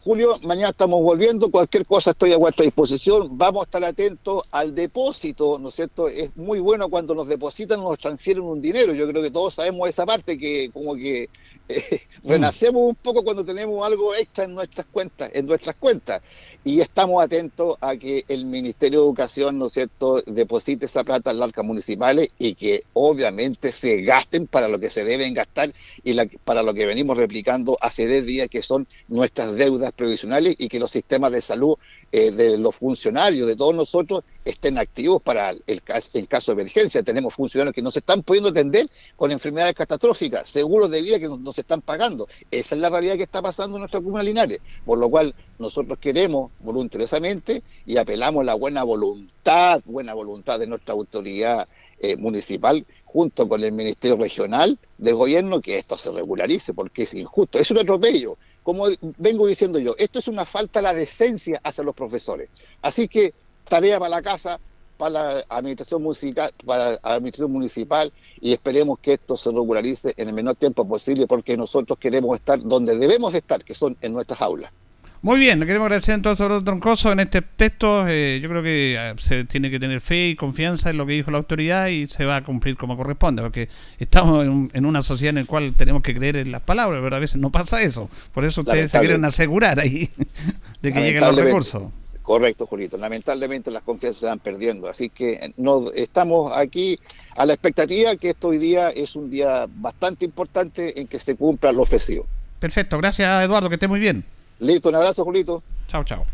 [0.03, 4.73] Julio, mañana estamos volviendo, cualquier cosa estoy a vuestra disposición, vamos a estar atentos al
[4.75, 6.07] depósito, ¿no es cierto?
[6.07, 9.89] Es muy bueno cuando nos depositan, nos transfieren un dinero, yo creo que todos sabemos
[9.89, 11.29] esa parte que como que
[11.67, 16.21] eh, renacemos un poco cuando tenemos algo extra en nuestras cuentas, en nuestras cuentas.
[16.69, 21.31] Y estamos atentos a que el Ministerio de Educación, ¿no es cierto?, deposite esa plata
[21.31, 25.71] en las arcas municipales y que obviamente se gasten para lo que se deben gastar
[26.03, 30.57] y la- para lo que venimos replicando hace 10 días, que son nuestras deudas previsionales
[30.59, 31.77] y que los sistemas de salud
[32.11, 37.03] eh, de los funcionarios, de todos nosotros, estén activos para el, el caso de emergencia.
[37.03, 41.27] Tenemos funcionarios que no se están pudiendo atender con enfermedades catastróficas, seguros de vida que
[41.27, 42.27] no, se están pagando.
[42.49, 45.99] Esa es la realidad que está pasando en nuestra comuna Linares, por lo cual nosotros
[45.99, 51.67] queremos voluntariosamente y apelamos a la buena voluntad, buena voluntad de nuestra autoridad
[51.99, 57.13] eh, municipal junto con el Ministerio Regional de Gobierno que esto se regularice porque es
[57.15, 58.37] injusto, es un atropello.
[58.67, 62.49] Como vengo diciendo yo, esto es una falta a la decencia hacia los profesores.
[62.81, 64.59] Así que tarea para la casa,
[64.97, 70.27] para la administración municipal, para la administración municipal y esperemos que esto se regularice en
[70.27, 74.41] el menor tiempo posible porque nosotros queremos estar donde debemos estar, que son en nuestras
[74.41, 74.73] aulas.
[75.21, 78.07] Muy bien, le queremos agradecer entonces a Troncoso en este aspecto.
[78.07, 81.13] Eh, yo creo que eh, se tiene que tener fe y confianza en lo que
[81.13, 85.35] dijo la autoridad y se va a cumplir como corresponde, porque estamos en, una sociedad
[85.35, 88.09] en la cual tenemos que creer en las palabras, pero a veces no pasa eso.
[88.33, 90.09] Por eso ustedes se quieren asegurar ahí
[90.81, 91.83] de que lleguen los recursos.
[92.21, 92.97] Correcto, Julito.
[92.97, 96.99] Lamentablemente las confianzas se van perdiendo, así que no estamos aquí
[97.37, 101.35] a la expectativa que esto hoy día es un día bastante importante en que se
[101.35, 102.25] cumpla lo ofrecido.
[102.59, 104.25] Perfecto, gracias Eduardo, que esté muy bien.
[104.59, 105.63] Listo, un abrazo, Julito.
[105.87, 106.25] Chao, chao.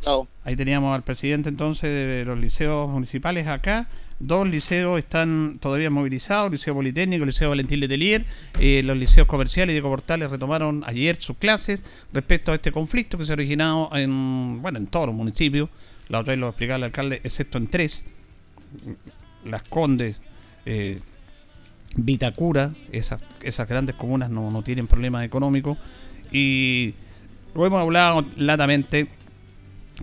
[0.00, 0.26] Chao.
[0.44, 3.88] Ahí teníamos al presidente entonces de los liceos municipales acá.
[4.18, 8.24] Dos liceos están todavía movilizados, el Liceo Politécnico, el Liceo Valentín Letelier,
[8.60, 13.18] eh, los liceos comerciales y de Coportales retomaron ayer sus clases respecto a este conflicto
[13.18, 15.70] que se ha originado en, bueno, en todos los municipios.
[16.08, 18.04] La otra vez lo explicaba el alcalde, excepto en tres.
[19.44, 20.16] Las Condes,
[20.66, 21.00] eh,
[21.96, 25.78] Vitacura, esas, esas grandes comunas no, no tienen problemas económicos.
[26.30, 26.94] Y
[27.54, 29.06] lo hemos hablado latamente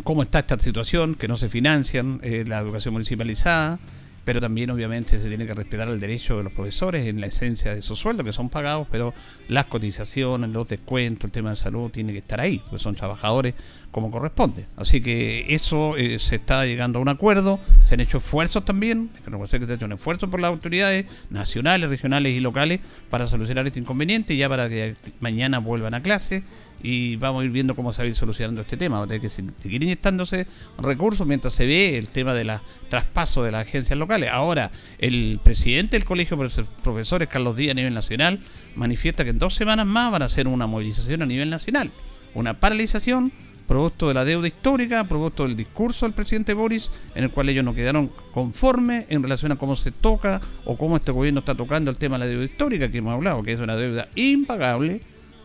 [0.03, 3.79] cómo está esta situación, que no se financian eh, la educación municipalizada,
[4.23, 7.73] pero también obviamente se tiene que respetar el derecho de los profesores en la esencia
[7.73, 9.13] de sus sueldos, que son pagados, pero
[9.47, 13.55] las cotizaciones, los descuentos, el tema de salud tiene que estar ahí, porque son trabajadores
[13.89, 14.67] como corresponde.
[14.77, 19.09] Así que eso eh, se está llegando a un acuerdo, se han hecho esfuerzos también,
[19.25, 23.25] reconocer que se ha hecho un esfuerzo por las autoridades nacionales, regionales y locales para
[23.25, 26.43] solucionar este inconveniente, ya para que mañana vuelvan a clase
[26.81, 28.99] y vamos a ir viendo cómo se va a ir solucionando este tema.
[28.99, 33.43] Va a tener que seguir inyectándose recursos mientras se ve el tema de la traspaso
[33.43, 34.29] de las agencias locales.
[34.31, 38.39] Ahora, el presidente del Colegio de Profesores, Carlos Díaz, a nivel nacional,
[38.75, 41.91] manifiesta que en dos semanas más van a hacer una movilización a nivel nacional.
[42.33, 43.31] Una paralización
[43.69, 47.63] producto de la deuda histórica, producto del discurso del presidente Boris, en el cual ellos
[47.63, 51.91] no quedaron conformes en relación a cómo se toca o cómo este gobierno está tocando
[51.91, 55.01] el tema de la deuda histórica que hemos hablado, que es una deuda impagable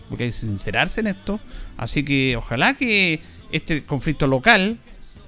[0.09, 1.41] porque hay que sincerarse en esto.
[1.77, 3.21] Así que ojalá que
[3.53, 4.79] este conflicto local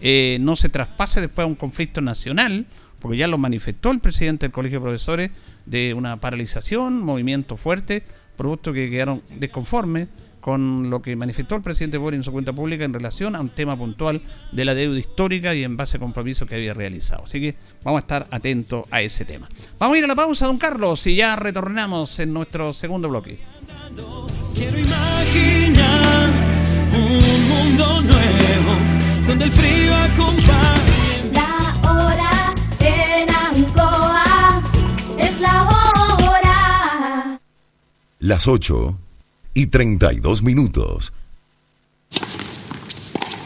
[0.01, 2.67] eh, no se traspase después a un conflicto nacional,
[3.01, 5.31] porque ya lo manifestó el presidente del Colegio de Profesores
[5.65, 8.03] de una paralización, movimiento fuerte,
[8.37, 10.09] producto que quedaron desconformes
[10.47, 13.49] con lo que manifestó el presidente Boris en su cuenta pública en relación a un
[13.49, 17.25] tema puntual de la deuda histórica y en base a compromisos que había realizado.
[17.25, 19.49] Así que vamos a estar atentos a ese tema.
[19.81, 23.41] Vamos a ir a la pausa, don Carlos, y ya retornamos en nuestro segundo bloque.
[24.55, 26.29] Quiero imaginar
[26.93, 28.73] un mundo nuevo
[29.27, 31.33] donde el frío acompañe.
[31.33, 34.63] La hora en Ancoa
[35.19, 37.41] es la hora.
[38.19, 38.99] Las 8
[39.55, 41.13] y 32 minutos.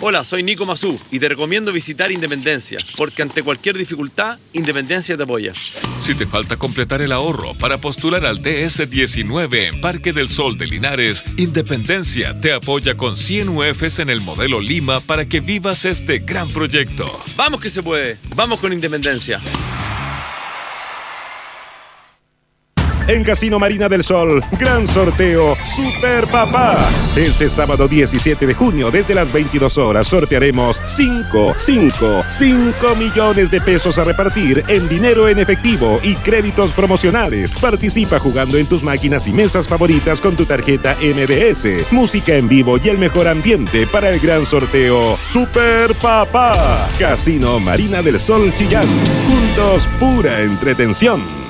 [0.02, 5.24] Hola, soy Nico Mazú y te recomiendo visitar Independencia, porque ante cualquier dificultad, Independencia te
[5.24, 5.52] apoya.
[6.00, 10.68] Si te falta completar el ahorro para postular al DS19 en Parque del Sol de
[10.68, 16.20] Linares, Independencia te apoya con 100 UFs en el modelo Lima para que vivas este
[16.20, 17.20] gran proyecto.
[17.36, 19.38] Vamos que se puede, vamos con Independencia.
[23.10, 24.42] En Casino Marina del Sol.
[24.52, 26.88] Gran sorteo Super Papá.
[27.16, 33.60] Este sábado 17 de junio, desde las 22 horas, sortearemos 5, 5, 5 millones de
[33.60, 37.52] pesos a repartir en dinero en efectivo y créditos promocionales.
[37.54, 41.90] Participa jugando en tus máquinas y mesas favoritas con tu tarjeta MBS.
[41.90, 46.88] Música en vivo y el mejor ambiente para el gran sorteo Super Papá.
[46.98, 48.86] Casino Marina del Sol Chillán.
[49.28, 51.49] Juntos, pura entretención.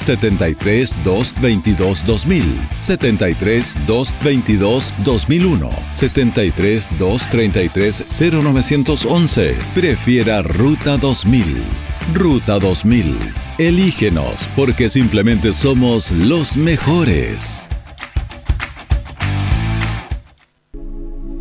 [0.00, 9.56] 73 222 2000, 73 222 2001, 73 233 0911.
[9.74, 11.62] Prefiera Ruta 2000.
[12.14, 13.18] Ruta 2000.
[13.58, 17.68] Elígenos porque simplemente somos los mejores.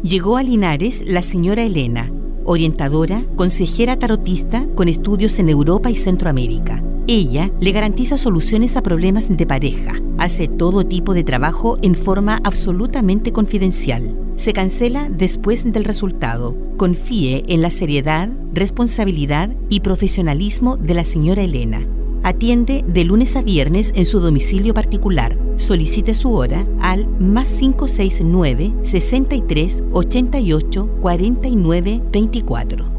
[0.04, 2.12] Llegó a Linares la señora Elena,
[2.44, 9.36] orientadora, consejera tarotista con estudios en Europa y Centroamérica Ella le garantiza soluciones a problemas
[9.36, 9.94] de pareja.
[10.20, 14.16] Hace todo tipo de trabajo en forma absolutamente confidencial.
[14.36, 16.56] Se cancela después del resultado.
[16.78, 21.84] Confíe en la seriedad, responsabilidad y profesionalismo de la señora Elena.
[22.22, 25.36] Atiende de lunes a viernes en su domicilio particular.
[25.58, 32.99] Solicite su hora al más 569 63 88 49 24.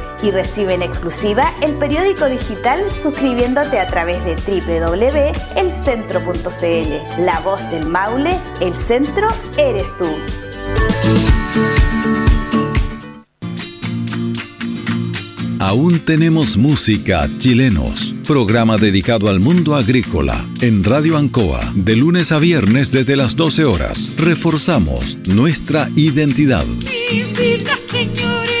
[0.23, 7.23] y recibe en exclusiva el periódico digital suscribiéndote a través de www.elcentro.cl.
[7.23, 10.07] La voz del Maule, el centro eres tú.
[15.61, 18.15] Aún tenemos música chilenos.
[18.27, 23.65] Programa dedicado al mundo agrícola en Radio Ancoa de lunes a viernes desde las 12
[23.65, 24.15] horas.
[24.17, 26.65] Reforzamos nuestra identidad.
[27.77, 28.60] señores,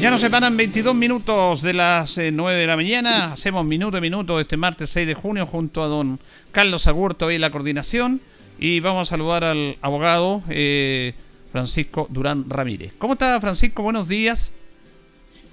[0.00, 3.32] Ya nos separan 22 minutos de las eh, 9 de la mañana.
[3.32, 6.20] Hacemos minuto a minuto este martes 6 de junio junto a don
[6.52, 8.20] Carlos Agurto y la coordinación.
[8.60, 11.14] Y vamos a saludar al abogado eh,
[11.50, 12.92] Francisco Durán Ramírez.
[12.98, 13.82] ¿Cómo está Francisco?
[13.82, 14.52] Buenos días.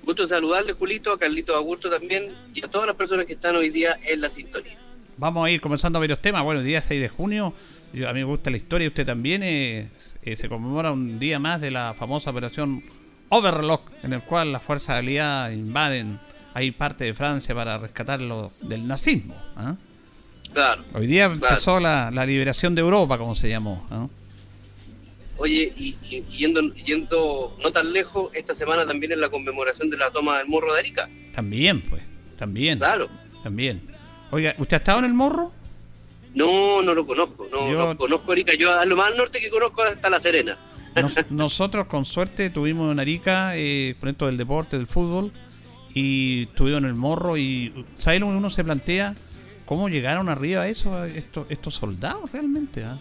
[0.04, 3.70] Gusto saludarle, Julito, a Carlito Augusto también y a todas las personas que están hoy
[3.72, 4.78] día en la sintonía.
[5.18, 6.44] Vamos a ir comenzando varios temas.
[6.44, 7.56] Bueno, el día 6 de junio,
[7.94, 9.90] yo- a mí me gusta la historia, usted también, eh,
[10.22, 12.84] eh, se conmemora un día más de la famosa operación
[13.38, 16.20] Overlock, en el cual las fuerzas aliadas invaden
[16.54, 19.36] ahí parte de Francia para rescatarlo del nazismo.
[19.58, 19.76] ¿ah?
[20.54, 20.84] Claro.
[20.94, 21.34] Hoy día Claro.
[21.54, 23.86] empezó la, la liberación de Europa, como se llamó.
[23.90, 24.10] ¿no?
[25.38, 25.94] Oye, y,
[26.30, 30.48] yendo, yendo no tan lejos, esta semana también es la conmemoración de la toma del
[30.48, 31.10] Morro de Arica.
[31.34, 32.02] También, pues.
[32.38, 32.80] También.
[32.80, 33.10] Claro.
[33.44, 33.82] También.
[34.32, 35.52] Oiga, ¿usted ha estado en el morro?
[36.34, 37.48] No, no lo conozco.
[37.52, 38.54] No, Yo- no conozco Arica.
[38.56, 40.58] Yo a lo más norte que conozco hasta La Serena.
[41.02, 45.32] Nos- nosotros, con suerte, tuvimos en Arica, eh, con esto del deporte, del fútbol,
[45.94, 47.38] y estuvimos en el morro.
[47.38, 49.16] Y, ¿sabes lo que uno se plantea?
[49.66, 52.84] ¿Cómo llegaron arriba a eso, a estos, estos soldados realmente?
[52.84, 53.00] ah?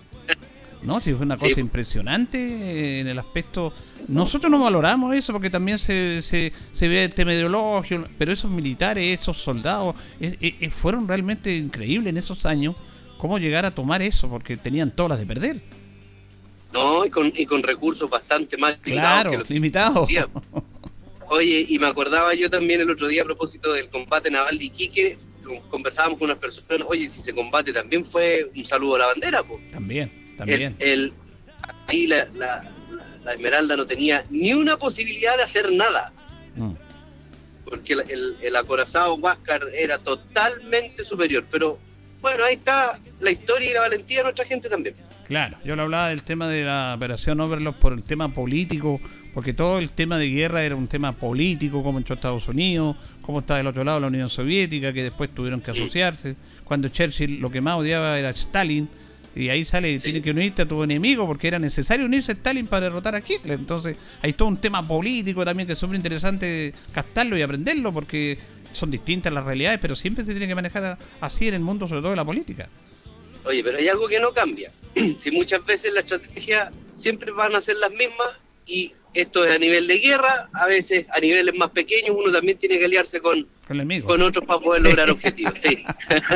[0.83, 1.49] No, sí, fue una Sí.
[1.49, 3.73] cosa impresionante en el aspecto.
[4.09, 8.51] Nosotros no valoramos eso porque también se, se, se ve el tema ideológico, pero esos
[8.51, 12.75] militares, esos soldados, eh, eh, eh, fueron realmente increíbles en esos años.
[13.17, 14.29] ¿Cómo llegar a tomar eso?
[14.29, 15.63] Porque tenían todas las de perder.
[16.75, 20.09] No, y con, y con recursos bastante más Claro, limitados que los que limitados.
[21.29, 24.67] Oye, y me acordaba yo también el otro día a propósito del combate naval de
[24.67, 28.99] Iquique, con- conversábamos con unas personas, oye, si se combate también fue un saludo a
[28.99, 29.61] la bandera, pues.
[29.71, 30.77] También, también.
[30.81, 31.13] El, el-
[31.87, 36.13] ahí la, la- la- la Esmeralda no tenía ni una posibilidad de hacer nada.
[36.57, 36.73] Mm.
[37.65, 41.45] Porque el, el, el acorazado Huáscar era totalmente superior.
[41.51, 41.79] Pero
[42.21, 44.95] bueno, ahí está la historia y la valentía de nuestra gente también.
[45.35, 49.01] Claro, yo le hablaba del tema de la operación Overlord por el tema político,
[49.35, 53.41] porque todo el tema de guerra era un tema político, como entró Estados Unidos, cómo
[53.41, 56.37] está del otro lado la Unión Soviética, que después tuvieron que asociarse.
[56.63, 58.89] Cuando Churchill lo que más odiaba era Stalin,
[59.35, 62.69] y ahí sale, tiene que unirte a tu enemigo, porque era necesario unirse a Stalin
[62.69, 63.59] para derrotar a Hitler.
[63.59, 68.39] Entonces, hay todo un tema político también que es súper interesante captarlo y aprenderlo, porque
[68.71, 72.03] son distintas las realidades, pero siempre se tiene que manejar así en el mundo, sobre
[72.03, 72.69] todo en la política.
[73.45, 74.71] Oye, pero hay algo que no cambia.
[75.19, 78.29] si muchas veces la estrategia siempre van a ser las mismas
[78.67, 82.59] y esto es a nivel de guerra, a veces a niveles más pequeños uno también
[82.59, 85.55] tiene que aliarse con, Con con otros para poder lograr objetivos.
[85.63, 85.85] Sí.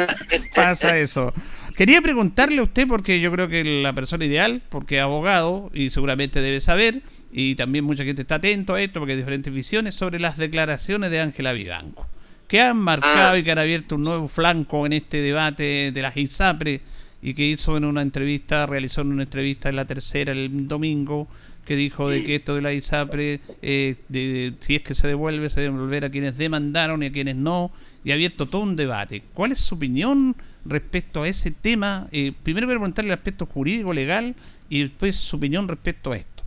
[0.54, 1.32] pasa eso.
[1.76, 5.90] Quería preguntarle a usted, porque yo creo que la persona ideal, porque es abogado y
[5.90, 7.02] seguramente debe saber,
[7.32, 11.10] y también mucha gente está atento a esto, porque hay diferentes visiones, sobre las declaraciones
[11.10, 12.08] de Ángela Vivanco,
[12.48, 13.38] que han marcado Ah.
[13.38, 16.80] y que han abierto un nuevo flanco en este debate de las ISAPRE,
[17.20, 21.28] y que hizo en una entrevista, realizó en una entrevista en la tercera el domingo,
[21.64, 25.50] que dijo de que esto de la ISAPRE, eh, de, si es que se devuelve,
[25.50, 27.70] se debe devolver a quienes demandaron y a quienes no,
[28.04, 29.22] y ha abierto todo un debate.
[29.34, 32.08] ¿Cuál es su opinión respecto a ese tema?
[32.10, 34.34] Eh, primero a preguntarle el aspecto jurídico, legal,
[34.70, 36.42] y después su opinión respecto a esto.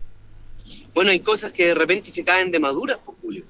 [0.96, 3.46] bueno, hay cosas que de repente se caen de maduras, pues, Julio.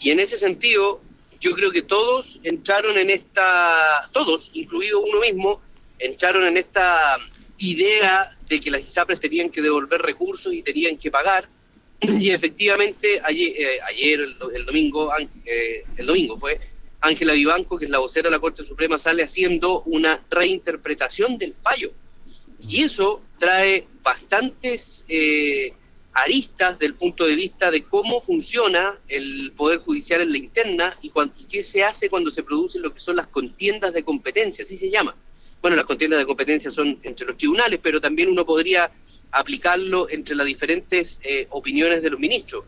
[0.00, 1.02] Y en ese sentido,
[1.40, 5.60] yo creo que todos entraron en esta, todos, incluido uno mismo,
[6.02, 7.18] entraron en esta
[7.58, 11.48] idea de que las ISAPRES tenían que devolver recursos y tenían que pagar.
[12.20, 15.12] Y efectivamente, ayer, eh, ayer el, do- el domingo,
[15.44, 16.58] eh, el domingo fue,
[17.00, 21.54] Ángela Vivanco, que es la vocera de la Corte Suprema, sale haciendo una reinterpretación del
[21.54, 21.92] fallo.
[22.68, 25.72] Y eso trae bastantes eh,
[26.12, 31.10] aristas del punto de vista de cómo funciona el Poder Judicial en la interna y,
[31.38, 34.76] y qué se hace cuando se producen lo que son las contiendas de competencia, así
[34.76, 35.16] se llama.
[35.62, 38.90] Bueno, las contiendas de competencia son entre los tribunales, pero también uno podría
[39.30, 42.64] aplicarlo entre las diferentes eh, opiniones de los ministros.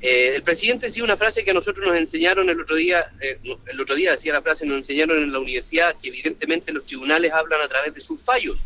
[0.00, 3.38] Eh, el presidente decía una frase que a nosotros nos enseñaron el otro día, eh,
[3.66, 7.32] el otro día decía la frase, nos enseñaron en la universidad que evidentemente los tribunales
[7.32, 8.58] hablan a través de sus fallos.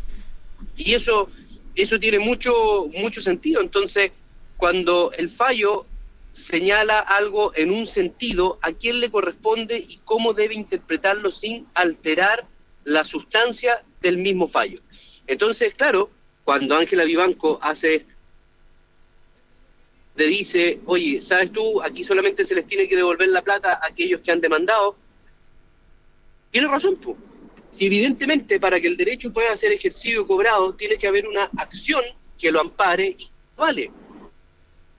[0.77, 1.29] Y eso,
[1.75, 3.61] eso tiene mucho, mucho sentido.
[3.61, 4.11] Entonces,
[4.55, 5.85] cuando el fallo
[6.31, 12.47] señala algo en un sentido, a quién le corresponde y cómo debe interpretarlo sin alterar
[12.85, 14.79] la sustancia del mismo fallo.
[15.27, 16.09] Entonces, claro,
[16.43, 18.05] cuando Ángela Vivanco hace
[20.15, 21.81] te dice, oye, ¿sabes tú?
[21.81, 24.95] Aquí solamente se les tiene que devolver la plata a aquellos que han demandado.
[26.51, 27.17] Tiene razón, pues.
[27.71, 31.49] Si evidentemente para que el derecho pueda ser ejercido y cobrado, tiene que haber una
[31.57, 32.03] acción
[32.37, 33.27] que lo ampare y
[33.57, 33.91] vale.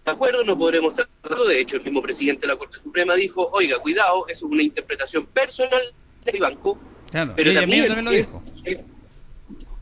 [0.04, 1.44] De acuerdo, no podremos tratarlo.
[1.46, 4.62] De hecho, el mismo presidente de la Corte Suprema dijo, oiga, cuidado, eso es una
[4.64, 5.82] interpretación personal
[6.24, 6.76] del banco.
[7.14, 8.42] Claro, Pero ella también, también lo dijo.
[8.64, 8.84] eh,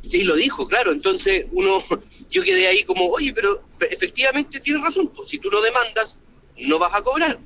[0.05, 0.93] Sí, lo dijo, claro.
[0.93, 1.83] Entonces uno,
[2.29, 5.09] yo quedé ahí como, oye, pero efectivamente tiene razón.
[5.09, 6.19] Pues, si tú no demandas,
[6.59, 7.39] no vas a cobrar.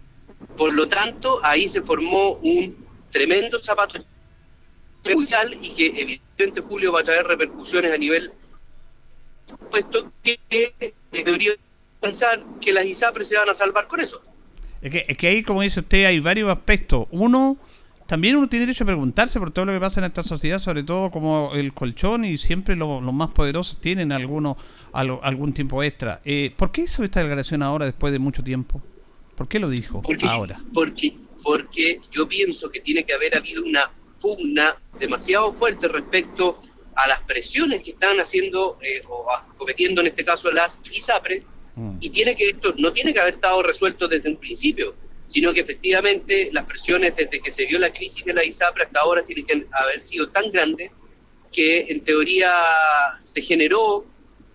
[0.57, 2.77] Por lo tanto, ahí se formó un
[3.13, 4.05] tremendo zapato
[5.05, 8.33] judicial y que evidentemente Julio va a traer repercusiones a nivel
[9.71, 10.41] puesto que
[11.13, 11.53] debería
[12.01, 14.21] pensar que las ISAPRES se van a salvar con eso.
[14.83, 17.07] Es que, es que ahí, como dice usted, hay varios aspectos.
[17.13, 17.57] Uno,
[18.07, 20.83] también uno tiene derecho a preguntarse por todo lo que pasa en esta sociedad, sobre
[20.83, 24.57] todo como el colchón y siempre lo- los más poderosos tienen alguno,
[24.93, 26.21] algo- algún tiempo extra.
[26.25, 28.81] Eh, ¿Por qué hizo esta declaración ahora después de mucho tiempo?
[29.35, 30.59] ¿Por qué lo dijo Porque, ahora?
[30.73, 33.91] Porque, porque yo pienso que tiene que haber habido una
[34.21, 36.59] pugna demasiado fuerte respecto
[36.95, 39.27] a las presiones que están haciendo eh, o
[39.59, 41.43] cometiendo en este caso las ISAPRES
[42.01, 44.95] y tiene que esto no tiene que haber estado resuelto desde un principio,
[45.27, 49.01] sino que efectivamente las presiones desde que se vio la crisis de la ISAPRE hasta
[49.01, 50.91] ahora tienen que haber sido tan grandes
[51.53, 52.51] que en teoría
[53.19, 54.07] se generó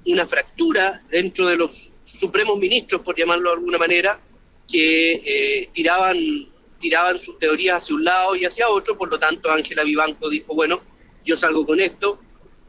[0.05, 4.19] una fractura dentro de los supremos ministros, por llamarlo de alguna manera,
[4.71, 6.17] que eh, tiraban,
[6.79, 10.53] tiraban sus teorías hacia un lado y hacia otro, por lo tanto Ángela Vivanco dijo,
[10.55, 10.81] bueno,
[11.25, 12.19] yo salgo con esto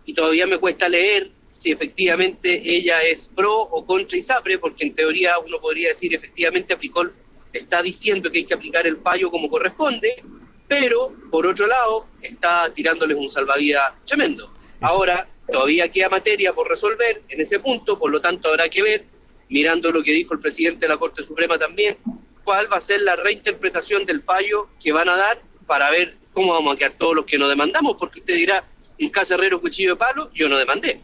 [0.05, 4.95] y todavía me cuesta leer si efectivamente ella es pro o contra ISAPRE, porque en
[4.95, 7.13] teoría uno podría decir efectivamente aplicó, el-
[7.53, 10.23] está diciendo que hay que aplicar el fallo como corresponde,
[10.69, 14.53] pero por otro lado está tirándoles un salvavidas tremendo.
[14.81, 19.05] Ahora todavía queda materia por resolver en ese punto, por lo tanto habrá que ver,
[19.49, 21.99] mirando lo que dijo el presidente de la Corte Suprema también,
[22.43, 26.53] cuál va a ser la reinterpretación del fallo que van a dar para ver cómo
[26.53, 28.65] vamos a quedar todos los que nos demandamos, porque usted dirá,
[28.99, 31.01] un caso herrero cuchillo de palo, yo no demandé.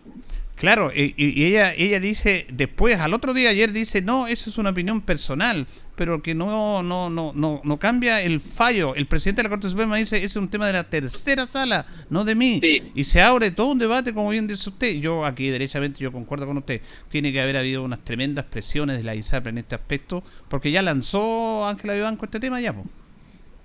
[0.57, 4.59] Claro, y, y ella ella dice después, al otro día, ayer dice, no, eso es
[4.59, 5.67] una opinión personal,
[5.99, 8.95] pero que no no no no no cambia el fallo.
[8.95, 11.87] El presidente de la Corte Suprema dice, ese es un tema de la tercera sala,
[12.09, 12.61] no de mí.
[12.95, 14.95] Y se abre todo un debate, como bien dice usted.
[15.01, 16.81] Yo aquí, derechamente, yo concuerdo con usted.
[17.11, 20.83] Tiene que haber habido unas tremendas presiones de la ISAPRE en este aspecto, porque ya
[20.83, 22.85] lanzó Ángela Vivanco este tema ya, po.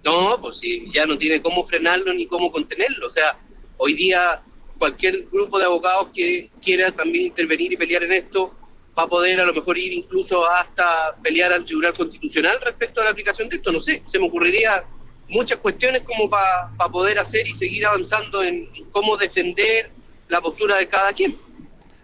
[0.03, 3.07] No, pues sí, ya no tiene cómo frenarlo ni cómo contenerlo.
[3.07, 3.38] O sea,
[3.77, 4.41] hoy día
[4.79, 8.55] cualquier grupo de abogados que quiera también intervenir y pelear en esto
[8.97, 13.05] va a poder a lo mejor ir incluso hasta pelear al Tribunal Constitucional respecto a
[13.05, 13.71] la aplicación de esto.
[13.71, 14.83] No sé, se me ocurriría
[15.29, 19.91] muchas cuestiones como para poder hacer y seguir avanzando en cómo defender
[20.29, 21.35] la postura de cada quien.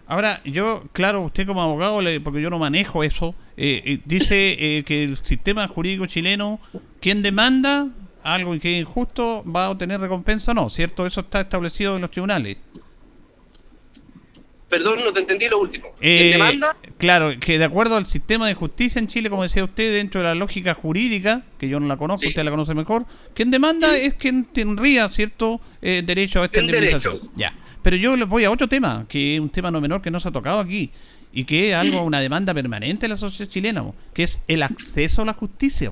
[0.07, 4.83] Ahora, yo, claro, usted como abogado, porque yo no manejo eso, eh, eh, dice eh,
[4.83, 6.59] que el sistema jurídico chileno,
[6.99, 7.89] quien demanda
[8.23, 11.05] algo que es injusto va a obtener recompensa, no, ¿cierto?
[11.05, 12.57] Eso está establecido en los tribunales.
[14.69, 15.87] Perdón, no te entendí lo último.
[15.99, 16.77] Eh, ¿Quién demanda?
[16.97, 20.27] Claro, que de acuerdo al sistema de justicia en Chile, como decía usted, dentro de
[20.27, 24.13] la lógica jurídica, que yo no la conozco, usted la conoce mejor, quien demanda es
[24.13, 27.19] quien tendría cierto eh, derecho a esta indemnización.
[27.35, 27.53] Ya.
[27.81, 30.19] Pero yo le voy a otro tema, que es un tema no menor que no
[30.19, 30.91] se ha tocado aquí,
[31.33, 35.23] y que es algo, una demanda permanente de la sociedad chilena, que es el acceso
[35.23, 35.91] a la justicia.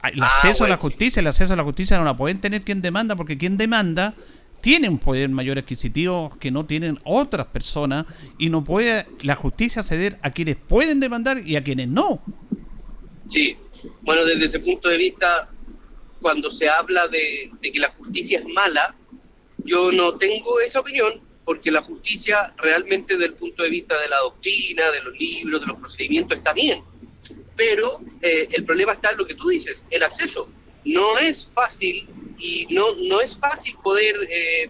[0.00, 2.40] Ah, El Ah, acceso a la justicia, el acceso a la justicia no la pueden
[2.40, 4.14] tener quien demanda, porque quien demanda
[4.62, 8.06] tiene un poder mayor adquisitivo que no tienen otras personas
[8.38, 12.22] y no puede la justicia ceder a quienes pueden demandar y a quienes no.
[13.28, 13.56] Sí,
[14.02, 15.50] bueno, desde ese punto de vista,
[16.20, 18.94] cuando se habla de, que la justicia es mala,
[19.64, 24.08] yo no tengo esa opinión, porque la justicia realmente desde el punto de vista de
[24.08, 26.84] la doctrina, de los libros, de los procedimientos, está bien.
[27.56, 30.48] Pero eh, el problema está en lo que tú dices, el acceso.
[30.84, 32.06] No es fácil
[32.42, 34.68] y no, no es fácil poder eh,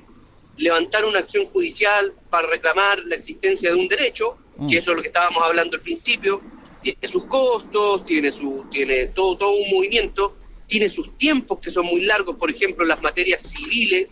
[0.58, 4.36] levantar una acción judicial para reclamar la existencia de un derecho,
[4.68, 6.42] que eso es lo que estábamos hablando al principio,
[6.82, 11.86] tiene sus costos, tiene su, tiene todo, todo un movimiento, tiene sus tiempos que son
[11.86, 14.10] muy largos, por ejemplo, las materias civiles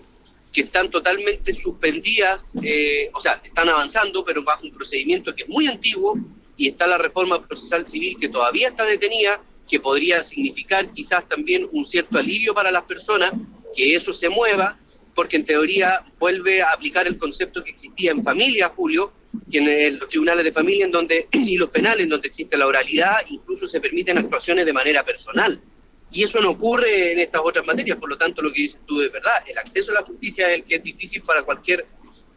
[0.52, 5.48] que están totalmente suspendidas, eh, o sea, están avanzando, pero bajo un procedimiento que es
[5.48, 6.18] muy antiguo,
[6.56, 11.68] y está la reforma procesal civil que todavía está detenida, que podría significar quizás también
[11.70, 13.32] un cierto alivio para las personas,
[13.74, 14.76] que eso se mueva,
[15.14, 19.12] porque en teoría vuelve a aplicar el concepto que existía en familia, Julio,
[19.50, 22.66] que en los tribunales de familia en donde, y los penales en donde existe la
[22.66, 25.60] oralidad, incluso se permiten actuaciones de manera personal.
[26.10, 29.00] Y eso no ocurre en estas otras materias, por lo tanto lo que dices tú
[29.00, 31.86] es verdad, el acceso a la justicia es el que es difícil para cualquier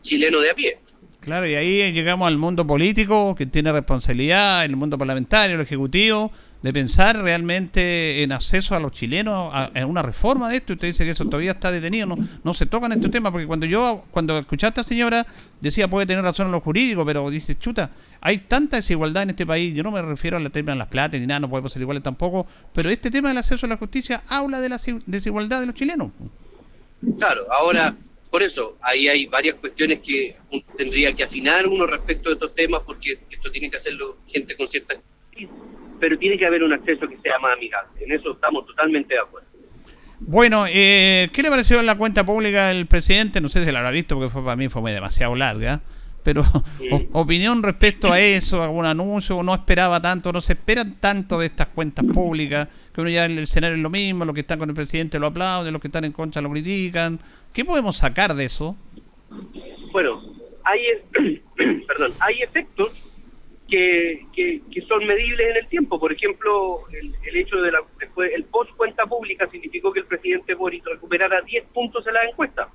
[0.02, 0.78] chileno de a pie.
[1.20, 6.32] Claro, y ahí llegamos al mundo político, que tiene responsabilidad, el mundo parlamentario, el ejecutivo,
[6.64, 10.74] de pensar realmente en acceso a los chilenos a, una reforma de esto.
[10.74, 13.66] Usted dice que eso todavía está detenido, no, no se tocan este tema, porque cuando
[13.66, 15.28] yo, cuando escuché a esta señora,
[15.60, 17.92] decía puede tener razón en lo jurídico, pero dice, chuta,
[18.22, 21.18] hay tanta desigualdad en este país, yo no me refiero al tema de las plata
[21.18, 24.24] ni nada, no podemos ser iguales tampoco, pero este tema del acceso a la justicia
[24.30, 26.12] habla de la si- desigualdad de los chilenos.
[27.18, 27.94] Claro, ahora,
[28.32, 30.38] por eso, ahí hay varias cuestiones que
[30.78, 34.70] tendría que afinar uno respecto de estos temas, porque esto tiene que hacerlo gente con
[34.70, 34.96] cierta...
[36.04, 39.22] Pero tiene que haber un acceso que sea más amigable, en eso estamos totalmente de
[39.22, 39.48] acuerdo.
[40.20, 43.40] Bueno, eh, ¿qué le pareció la cuenta pública del presidente?
[43.40, 45.80] No sé si la habrá visto porque fue para mí fue muy demasiado larga.
[46.24, 46.42] Pero
[46.92, 51.46] o- opinión respecto a eso, algún anuncio, no esperaba tanto, no se esperan tanto de
[51.46, 54.60] estas cuentas públicas, que uno ya en el escenario es lo mismo, los que están
[54.60, 57.18] con el presidente lo aplauden, los que están en contra lo critican.
[57.54, 58.76] ¿Qué podemos sacar de eso?
[59.94, 60.22] Bueno,
[60.66, 60.82] hay,
[61.88, 62.92] perdón, hay efectos
[63.70, 66.00] que, que, que son medibles en el tiempo.
[66.00, 67.80] Por ejemplo, el, hecho de la
[68.52, 72.70] post cuenta pública significó que el presidente Boris recuperara 10 puntos en la encuesta.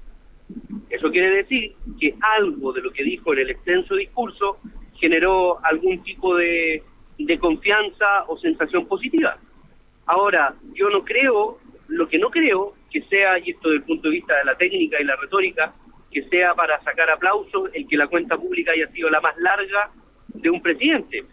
[0.88, 4.58] Eso quiere decir que algo de lo que dijo en el extenso discurso
[4.94, 6.82] generó algún tipo de,
[7.18, 9.38] de confianza o sensación positiva.
[10.06, 11.58] Ahora, yo no creo,
[11.88, 14.56] lo que no creo que sea, y esto desde el punto de vista de la
[14.56, 15.74] técnica y la retórica,
[16.10, 19.90] que sea para sacar aplausos el que la cuenta pública haya sido la más larga
[20.40, 21.24] de un presidente.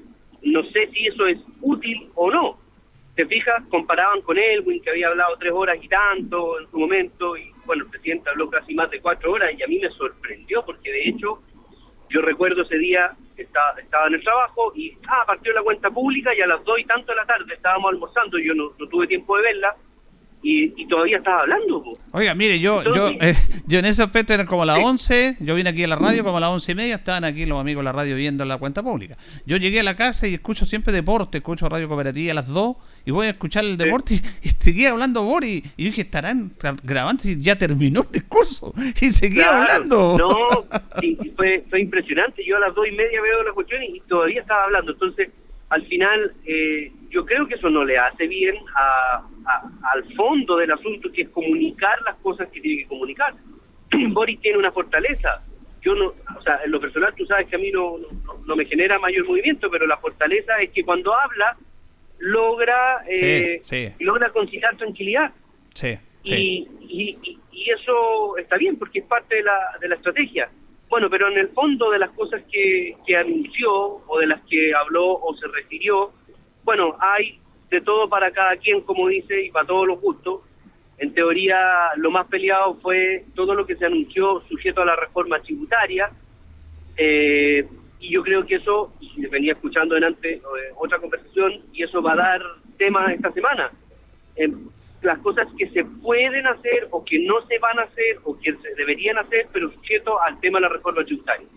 [0.42, 2.60] No sé si eso es útil o no.
[3.16, 3.64] ¿Te fijas?
[3.70, 7.86] Comparaban con Elwin, que había hablado tres horas y tanto en su momento, y bueno,
[7.86, 11.10] el presidente habló casi más de cuatro horas, y a mí me sorprendió, porque de
[11.10, 11.42] hecho,
[12.10, 16.36] yo recuerdo ese día, estaba, estaba en el trabajo, y ah, partió la cuenta pública,
[16.36, 19.38] y a las dos y tanto de la tarde estábamos almorzando, yo no tuve tiempo
[19.38, 19.76] de verla,
[20.48, 21.82] y, y todavía estaba hablando.
[21.82, 21.98] po.
[22.12, 23.36] Oiga, mire, yo, yo, eh,
[23.66, 26.24] yo en ese aspecto era como a las 11, yo vine aquí a la radio
[26.24, 28.58] como a las 11 y media, estaban aquí los amigos de la radio viendo la
[28.58, 29.18] cuenta pública.
[29.48, 32.76] Yo llegué a la casa y escucho siempre deporte, escucho radio cooperativa a las 2
[33.06, 35.64] y voy a escuchar el deporte y, y seguía hablando Boris.
[35.78, 36.52] Y yo dije, estarán
[36.84, 38.74] grabando y ya terminó el discurso.
[39.02, 40.18] Y seguía Claro, hablando.
[40.20, 40.38] No,
[41.36, 42.44] fue, fue impresionante.
[42.46, 44.92] Yo a las dos y media veo la cuestión y, y todavía estaba hablando.
[44.92, 45.30] Entonces,
[45.70, 50.58] al final, eh, yo creo que eso no le hace bien a, a- al fondo
[50.58, 53.34] del asunto, que es comunicar las cosas que tiene que comunicar.
[54.10, 55.42] Boris tiene una fortaleza.
[55.82, 56.06] Yo no,
[56.38, 58.98] o sea, en lo personal tú sabes que a mí no, no, no me genera
[59.00, 61.56] mayor movimiento, pero la fortaleza es que cuando habla
[62.20, 63.94] logra eh, Sí, sí.
[64.04, 65.32] logra conciliar tranquilidad
[66.24, 70.50] Sí, y- y eso está bien porque es parte de la, de la estrategia.
[70.90, 73.72] Bueno, pero en el fondo de las cosas que, que anunció
[74.08, 76.12] o de las que habló o se refirió,
[76.66, 77.40] bueno, hay
[77.70, 80.42] de todo para cada quien, como dice, y para todos los gustos.
[80.98, 85.40] En teoría, lo más peleado fue todo lo que se anunció sujeto a la reforma
[85.42, 86.10] tributaria.
[86.98, 87.68] Eh,
[88.00, 90.42] y yo creo que eso, y venía escuchando delante eh,
[90.78, 92.42] otra conversación, y eso va a dar
[92.78, 93.72] tema esta semana.
[94.36, 94.52] Eh,
[95.02, 98.54] las cosas que se pueden hacer o que no se van a hacer o que
[98.56, 101.48] se deberían hacer, pero sujeto al tema de la reforma tributaria.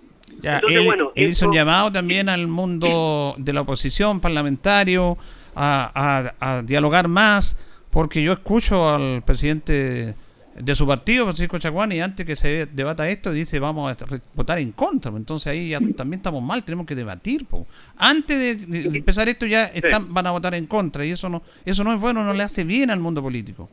[0.41, 5.19] Ya, Entonces, él, bueno, él hizo un llamado también al mundo de la oposición parlamentario
[5.55, 7.59] a, a- a dialogar más,
[7.91, 10.15] porque yo escucho al presidente
[10.57, 14.59] de su partido, Francisco Chaguán, y antes que se debata esto, dice vamos a votar
[14.59, 15.11] en contra.
[15.11, 17.47] pues, Entonces ahí ya también estamos mal, tenemos que debatir.
[17.47, 17.67] po.
[17.97, 21.83] Antes de, empezar esto ya están, van a votar en contra, y eso no, eso
[21.85, 23.69] no es bueno, no le hace bien al mundo político.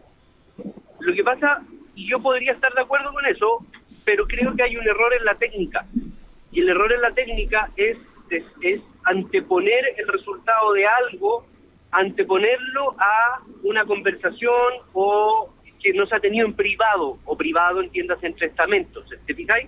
[0.99, 1.61] Lo que pasa,
[1.95, 3.65] y yo podría estar de acuerdo con eso,
[4.03, 5.85] pero creo que hay un error en la técnica.
[6.55, 7.97] Y el error en la técnica es,
[8.29, 11.45] es, es anteponer el resultado de algo,
[11.91, 15.53] anteponerlo a una conversación o
[15.83, 19.05] que no se ha tenido en privado, o privado entiéndase entre estamentos.
[19.27, 19.67] ¿Te fijáis?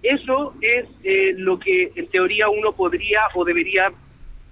[0.00, 3.92] Eso es eh, lo que en teoría uno podría o debería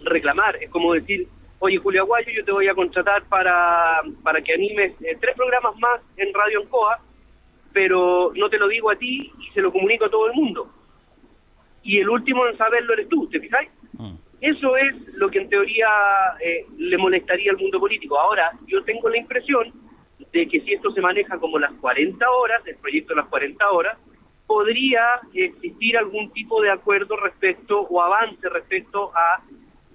[0.02, 0.56] reclamar.
[0.56, 1.28] Es como decir,
[1.60, 5.76] oye Julio Aguayo, yo te voy a contratar para, para que animes eh, tres programas
[5.78, 6.98] más en Radio Ancoa,
[7.72, 10.68] pero no te lo digo a ti y se lo comunico a todo el mundo.
[11.83, 13.70] Y el último en saberlo eres tú, ¿te fijáis?
[14.41, 15.89] Eso es lo que en teoría
[16.43, 18.18] eh, le molestaría al mundo político.
[18.18, 19.70] Ahora, yo tengo la impresión
[20.33, 23.70] de que si esto se maneja como las 40 horas, el proyecto de las 40
[23.70, 23.99] horas,
[24.47, 29.43] podría existir algún tipo de acuerdo respecto o avance respecto a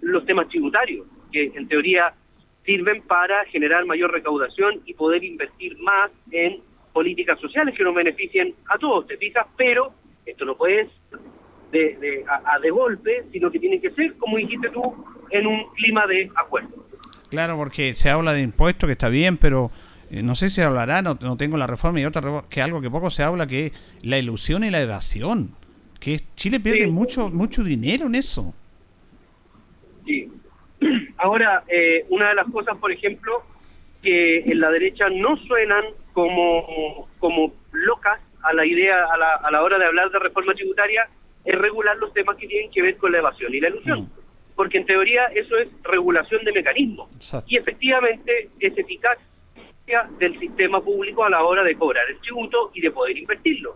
[0.02, 2.14] los temas tributarios, que en teoría
[2.64, 6.62] sirven para generar mayor recaudación y poder invertir más en
[6.94, 9.46] políticas sociales que nos beneficien a todos, ¿te fijas?
[9.58, 9.92] Pero
[10.26, 11.20] esto no puede ser
[11.78, 14.82] de, de- a, a de golpe, sino que tiene que ser, como dijiste tú,
[15.32, 16.70] en un clima de acuerdo.
[17.30, 19.72] Claro, porque se habla de impuestos, que está bien, pero
[20.10, 22.90] eh, no sé si hablará, no, no tengo la reforma y otra que algo que
[22.90, 23.72] poco se habla, que es
[24.04, 25.52] la ilusión y la evasión.
[26.00, 28.54] Que Chile pierde mucho mucho dinero en eso.
[30.06, 30.32] Sí.
[31.18, 33.44] Ahora, eh, una de las cosas, por ejemplo,
[34.04, 39.50] que en la derecha no suenan como, como locas a la idea, a la, a
[39.52, 41.10] la hora de hablar de reforma tributaria,
[41.46, 44.10] es regular los temas que tienen que ver con la evasión y la ilusión.
[44.56, 47.10] Porque en teoría eso es regulación de mecanismos.
[47.48, 49.24] Y efectivamente es eficacia
[50.18, 53.76] del sistema público a la hora de cobrar el tributo y de poder invertirlo.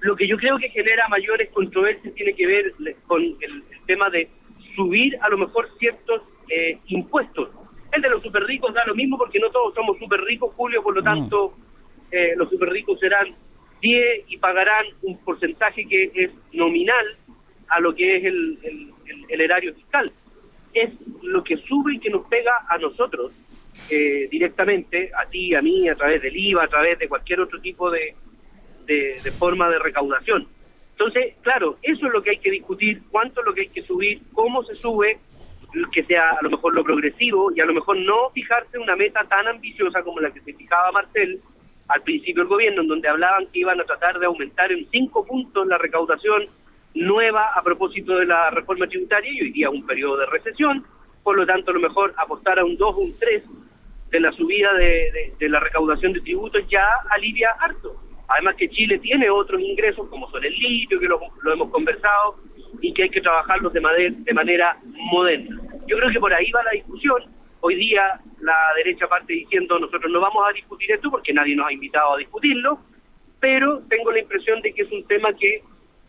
[0.00, 2.74] Lo que yo creo que genera mayores controversias tiene que ver
[3.06, 4.28] con el, el tema de
[4.74, 7.48] subir a lo mejor ciertos eh, impuestos.
[7.92, 10.82] El de los super ricos da lo mismo porque no todos somos super ricos, Julio,
[10.82, 11.54] por lo tanto
[12.10, 13.34] eh, los super ricos serán
[13.84, 17.06] 10 y pagarán un porcentaje que es nominal
[17.68, 18.58] a lo que es el-
[19.28, 20.10] el erario fiscal.
[20.72, 20.90] Es
[21.22, 23.32] lo que sube y que nos pega a nosotros
[23.90, 27.60] eh, directamente, a ti, a mí, a través del IVA, a través de cualquier otro
[27.60, 28.14] tipo de,
[28.86, 30.46] de, de forma de recaudación.
[30.92, 33.82] Entonces, claro, eso es lo que hay que discutir, cuánto es lo que hay que
[33.82, 35.18] subir, cómo se sube,
[35.92, 39.24] que sea a lo mejor lo progresivo y a lo mejor no fijarse una meta
[39.28, 41.40] tan ambiciosa como la que se fijaba Marcel
[41.88, 45.26] al principio del gobierno, en donde hablaban que iban a tratar de aumentar en cinco
[45.26, 46.48] puntos la recaudación
[46.94, 50.84] nueva a propósito de la reforma tributaria y hoy día un periodo de recesión,
[51.22, 53.42] por lo tanto a lo mejor apostar a un 2 o un 3
[54.10, 58.00] de la subida de, de la recaudación de tributos ya alivia harto.
[58.28, 62.36] Además que Chile tiene otros ingresos como son el litio, que lo, lo hemos conversado,
[62.80, 63.80] y que hay que trabajarlos de,
[64.10, 65.60] de manera moderna.
[65.86, 67.22] Yo creo que por ahí va la discusión.
[67.66, 71.66] Hoy día la derecha parte diciendo nosotros no vamos a discutir esto porque nadie nos
[71.66, 72.78] ha invitado a discutirlo,
[73.40, 75.62] pero tengo la impresión de que es un tema que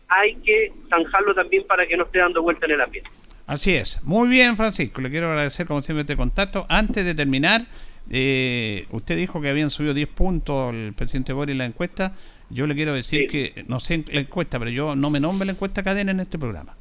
[0.06, 3.08] hay que zanjarlo también para que no esté dando vuelta en el ambiente.
[3.46, 4.02] Así es.
[4.02, 5.00] Muy bien, Francisco.
[5.00, 6.66] Le quiero agradecer como siempre este contacto.
[6.68, 7.62] Antes de terminar,
[8.10, 12.14] eh, usted dijo que habían subido 10 puntos el presidente Boris en la encuesta.
[12.50, 15.52] Yo le quiero decir que, no sé la encuesta, pero yo no me nombre la
[15.52, 16.76] encuesta cadena en este programa.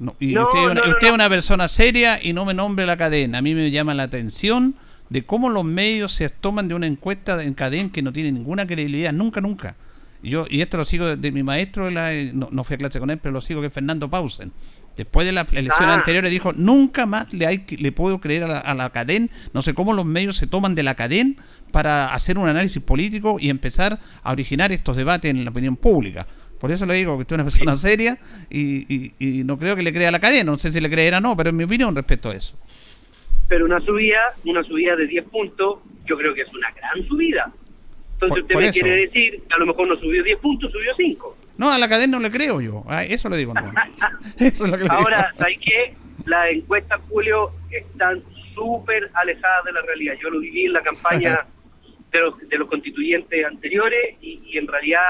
[0.00, 2.54] No, y No, usted, es una- no, usted es una persona seria y no me
[2.54, 3.38] nombre la cadena.
[3.38, 4.74] A mí me llama la atención
[5.10, 8.66] de cómo los medios se toman de una encuesta en cadena que no tiene ninguna
[8.66, 9.76] credibilidad, nunca, nunca.
[10.22, 12.98] Yo, y esto lo sigo de, de mi maestro, de la- no, fui a clase
[12.98, 14.52] con él, pero lo sigo que es Fernando Pausen.
[14.96, 15.98] Después de las elecciones Ah.
[15.98, 19.62] anteriores dijo, nunca más le, hay, le puedo creer a la, a la cadena, no
[19.62, 21.34] sé cómo los medios se toman de la cadena
[21.72, 26.26] para hacer un análisis político y empezar a originar estos debates en la opinión pública.
[26.60, 28.18] Por eso le digo que usted es una persona seria
[28.50, 30.90] y, y- y no creo que le crea a la cadena, no sé si le
[30.90, 32.56] creerá o no, pero en mi opinión respecto a eso.
[33.48, 37.50] Pero una subida, una subida de 10 puntos, yo creo que es una gran subida.
[38.12, 38.80] Entonces Por- usted por me eso.
[38.80, 41.36] quiere decir que a lo mejor no subió 10 puntos, subió 5.
[41.56, 43.54] No, a la cadena no le creo yo, Ah, eso le digo.
[43.54, 43.72] No.
[44.38, 45.38] Eso es lo que le Ahora, digo.
[45.38, 45.94] ¿sabes qué?
[46.26, 48.22] Las encuestas, Julio, están
[48.54, 50.14] súper alejadas de la realidad.
[50.22, 51.46] Yo lo viví en la campaña
[52.12, 55.00] de los, de los constituyentes anteriores y, y en realidad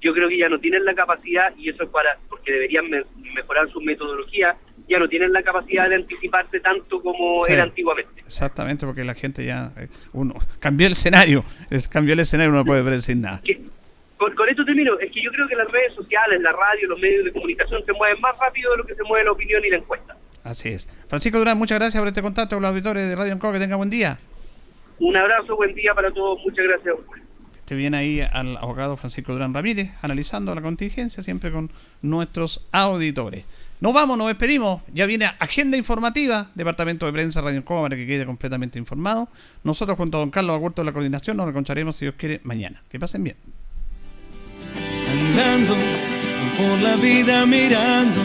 [0.00, 3.04] yo creo que ya no tienen la capacidad, y eso es para porque deberían me-
[3.34, 4.56] mejorar su metodología,
[4.88, 7.52] ya no tienen la capacidad de anticiparse tanto como Sí.
[7.52, 8.22] era antiguamente.
[8.24, 12.60] Exactamente, porque la gente ya eh, uno cambió el escenario, es, cambió el escenario, uno
[12.60, 13.40] no puede predecir nada.
[14.16, 16.98] Con, con esto termino, es que yo creo que las redes sociales, la radio, los
[16.98, 19.70] medios de comunicación se mueven más rápido de lo que se mueve la opinión y
[19.70, 20.16] la encuesta.
[20.42, 20.88] Así es.
[21.08, 23.76] Francisco Durán, muchas gracias por este contacto con los auditores de Radio Ancoa, que tenga
[23.76, 24.18] buen día.
[24.98, 26.94] Un abrazo, buen día para todos, muchas gracias.
[27.68, 33.44] Esté bien ahí al abogado Francisco Durán Ramírez, analizando la contingencia siempre con nuestros auditores.
[33.80, 34.80] Nos vamos, nos despedimos.
[34.94, 39.28] Ya viene Agenda Informativa, Departamento de Prensa Radio Ancoa, para que quede completamente informado.
[39.64, 42.82] Nosotros junto a don Carlos Agurto de la coordinación nos encontraremos, si Dios quiere, mañana.
[42.88, 43.36] Que pasen bien.
[45.10, 45.76] andando
[46.56, 48.20] por la vida mirando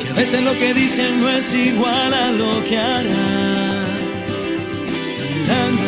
[0.00, 3.88] que a veces lo que dicen no es igual a lo que harán
[5.40, 5.87] andando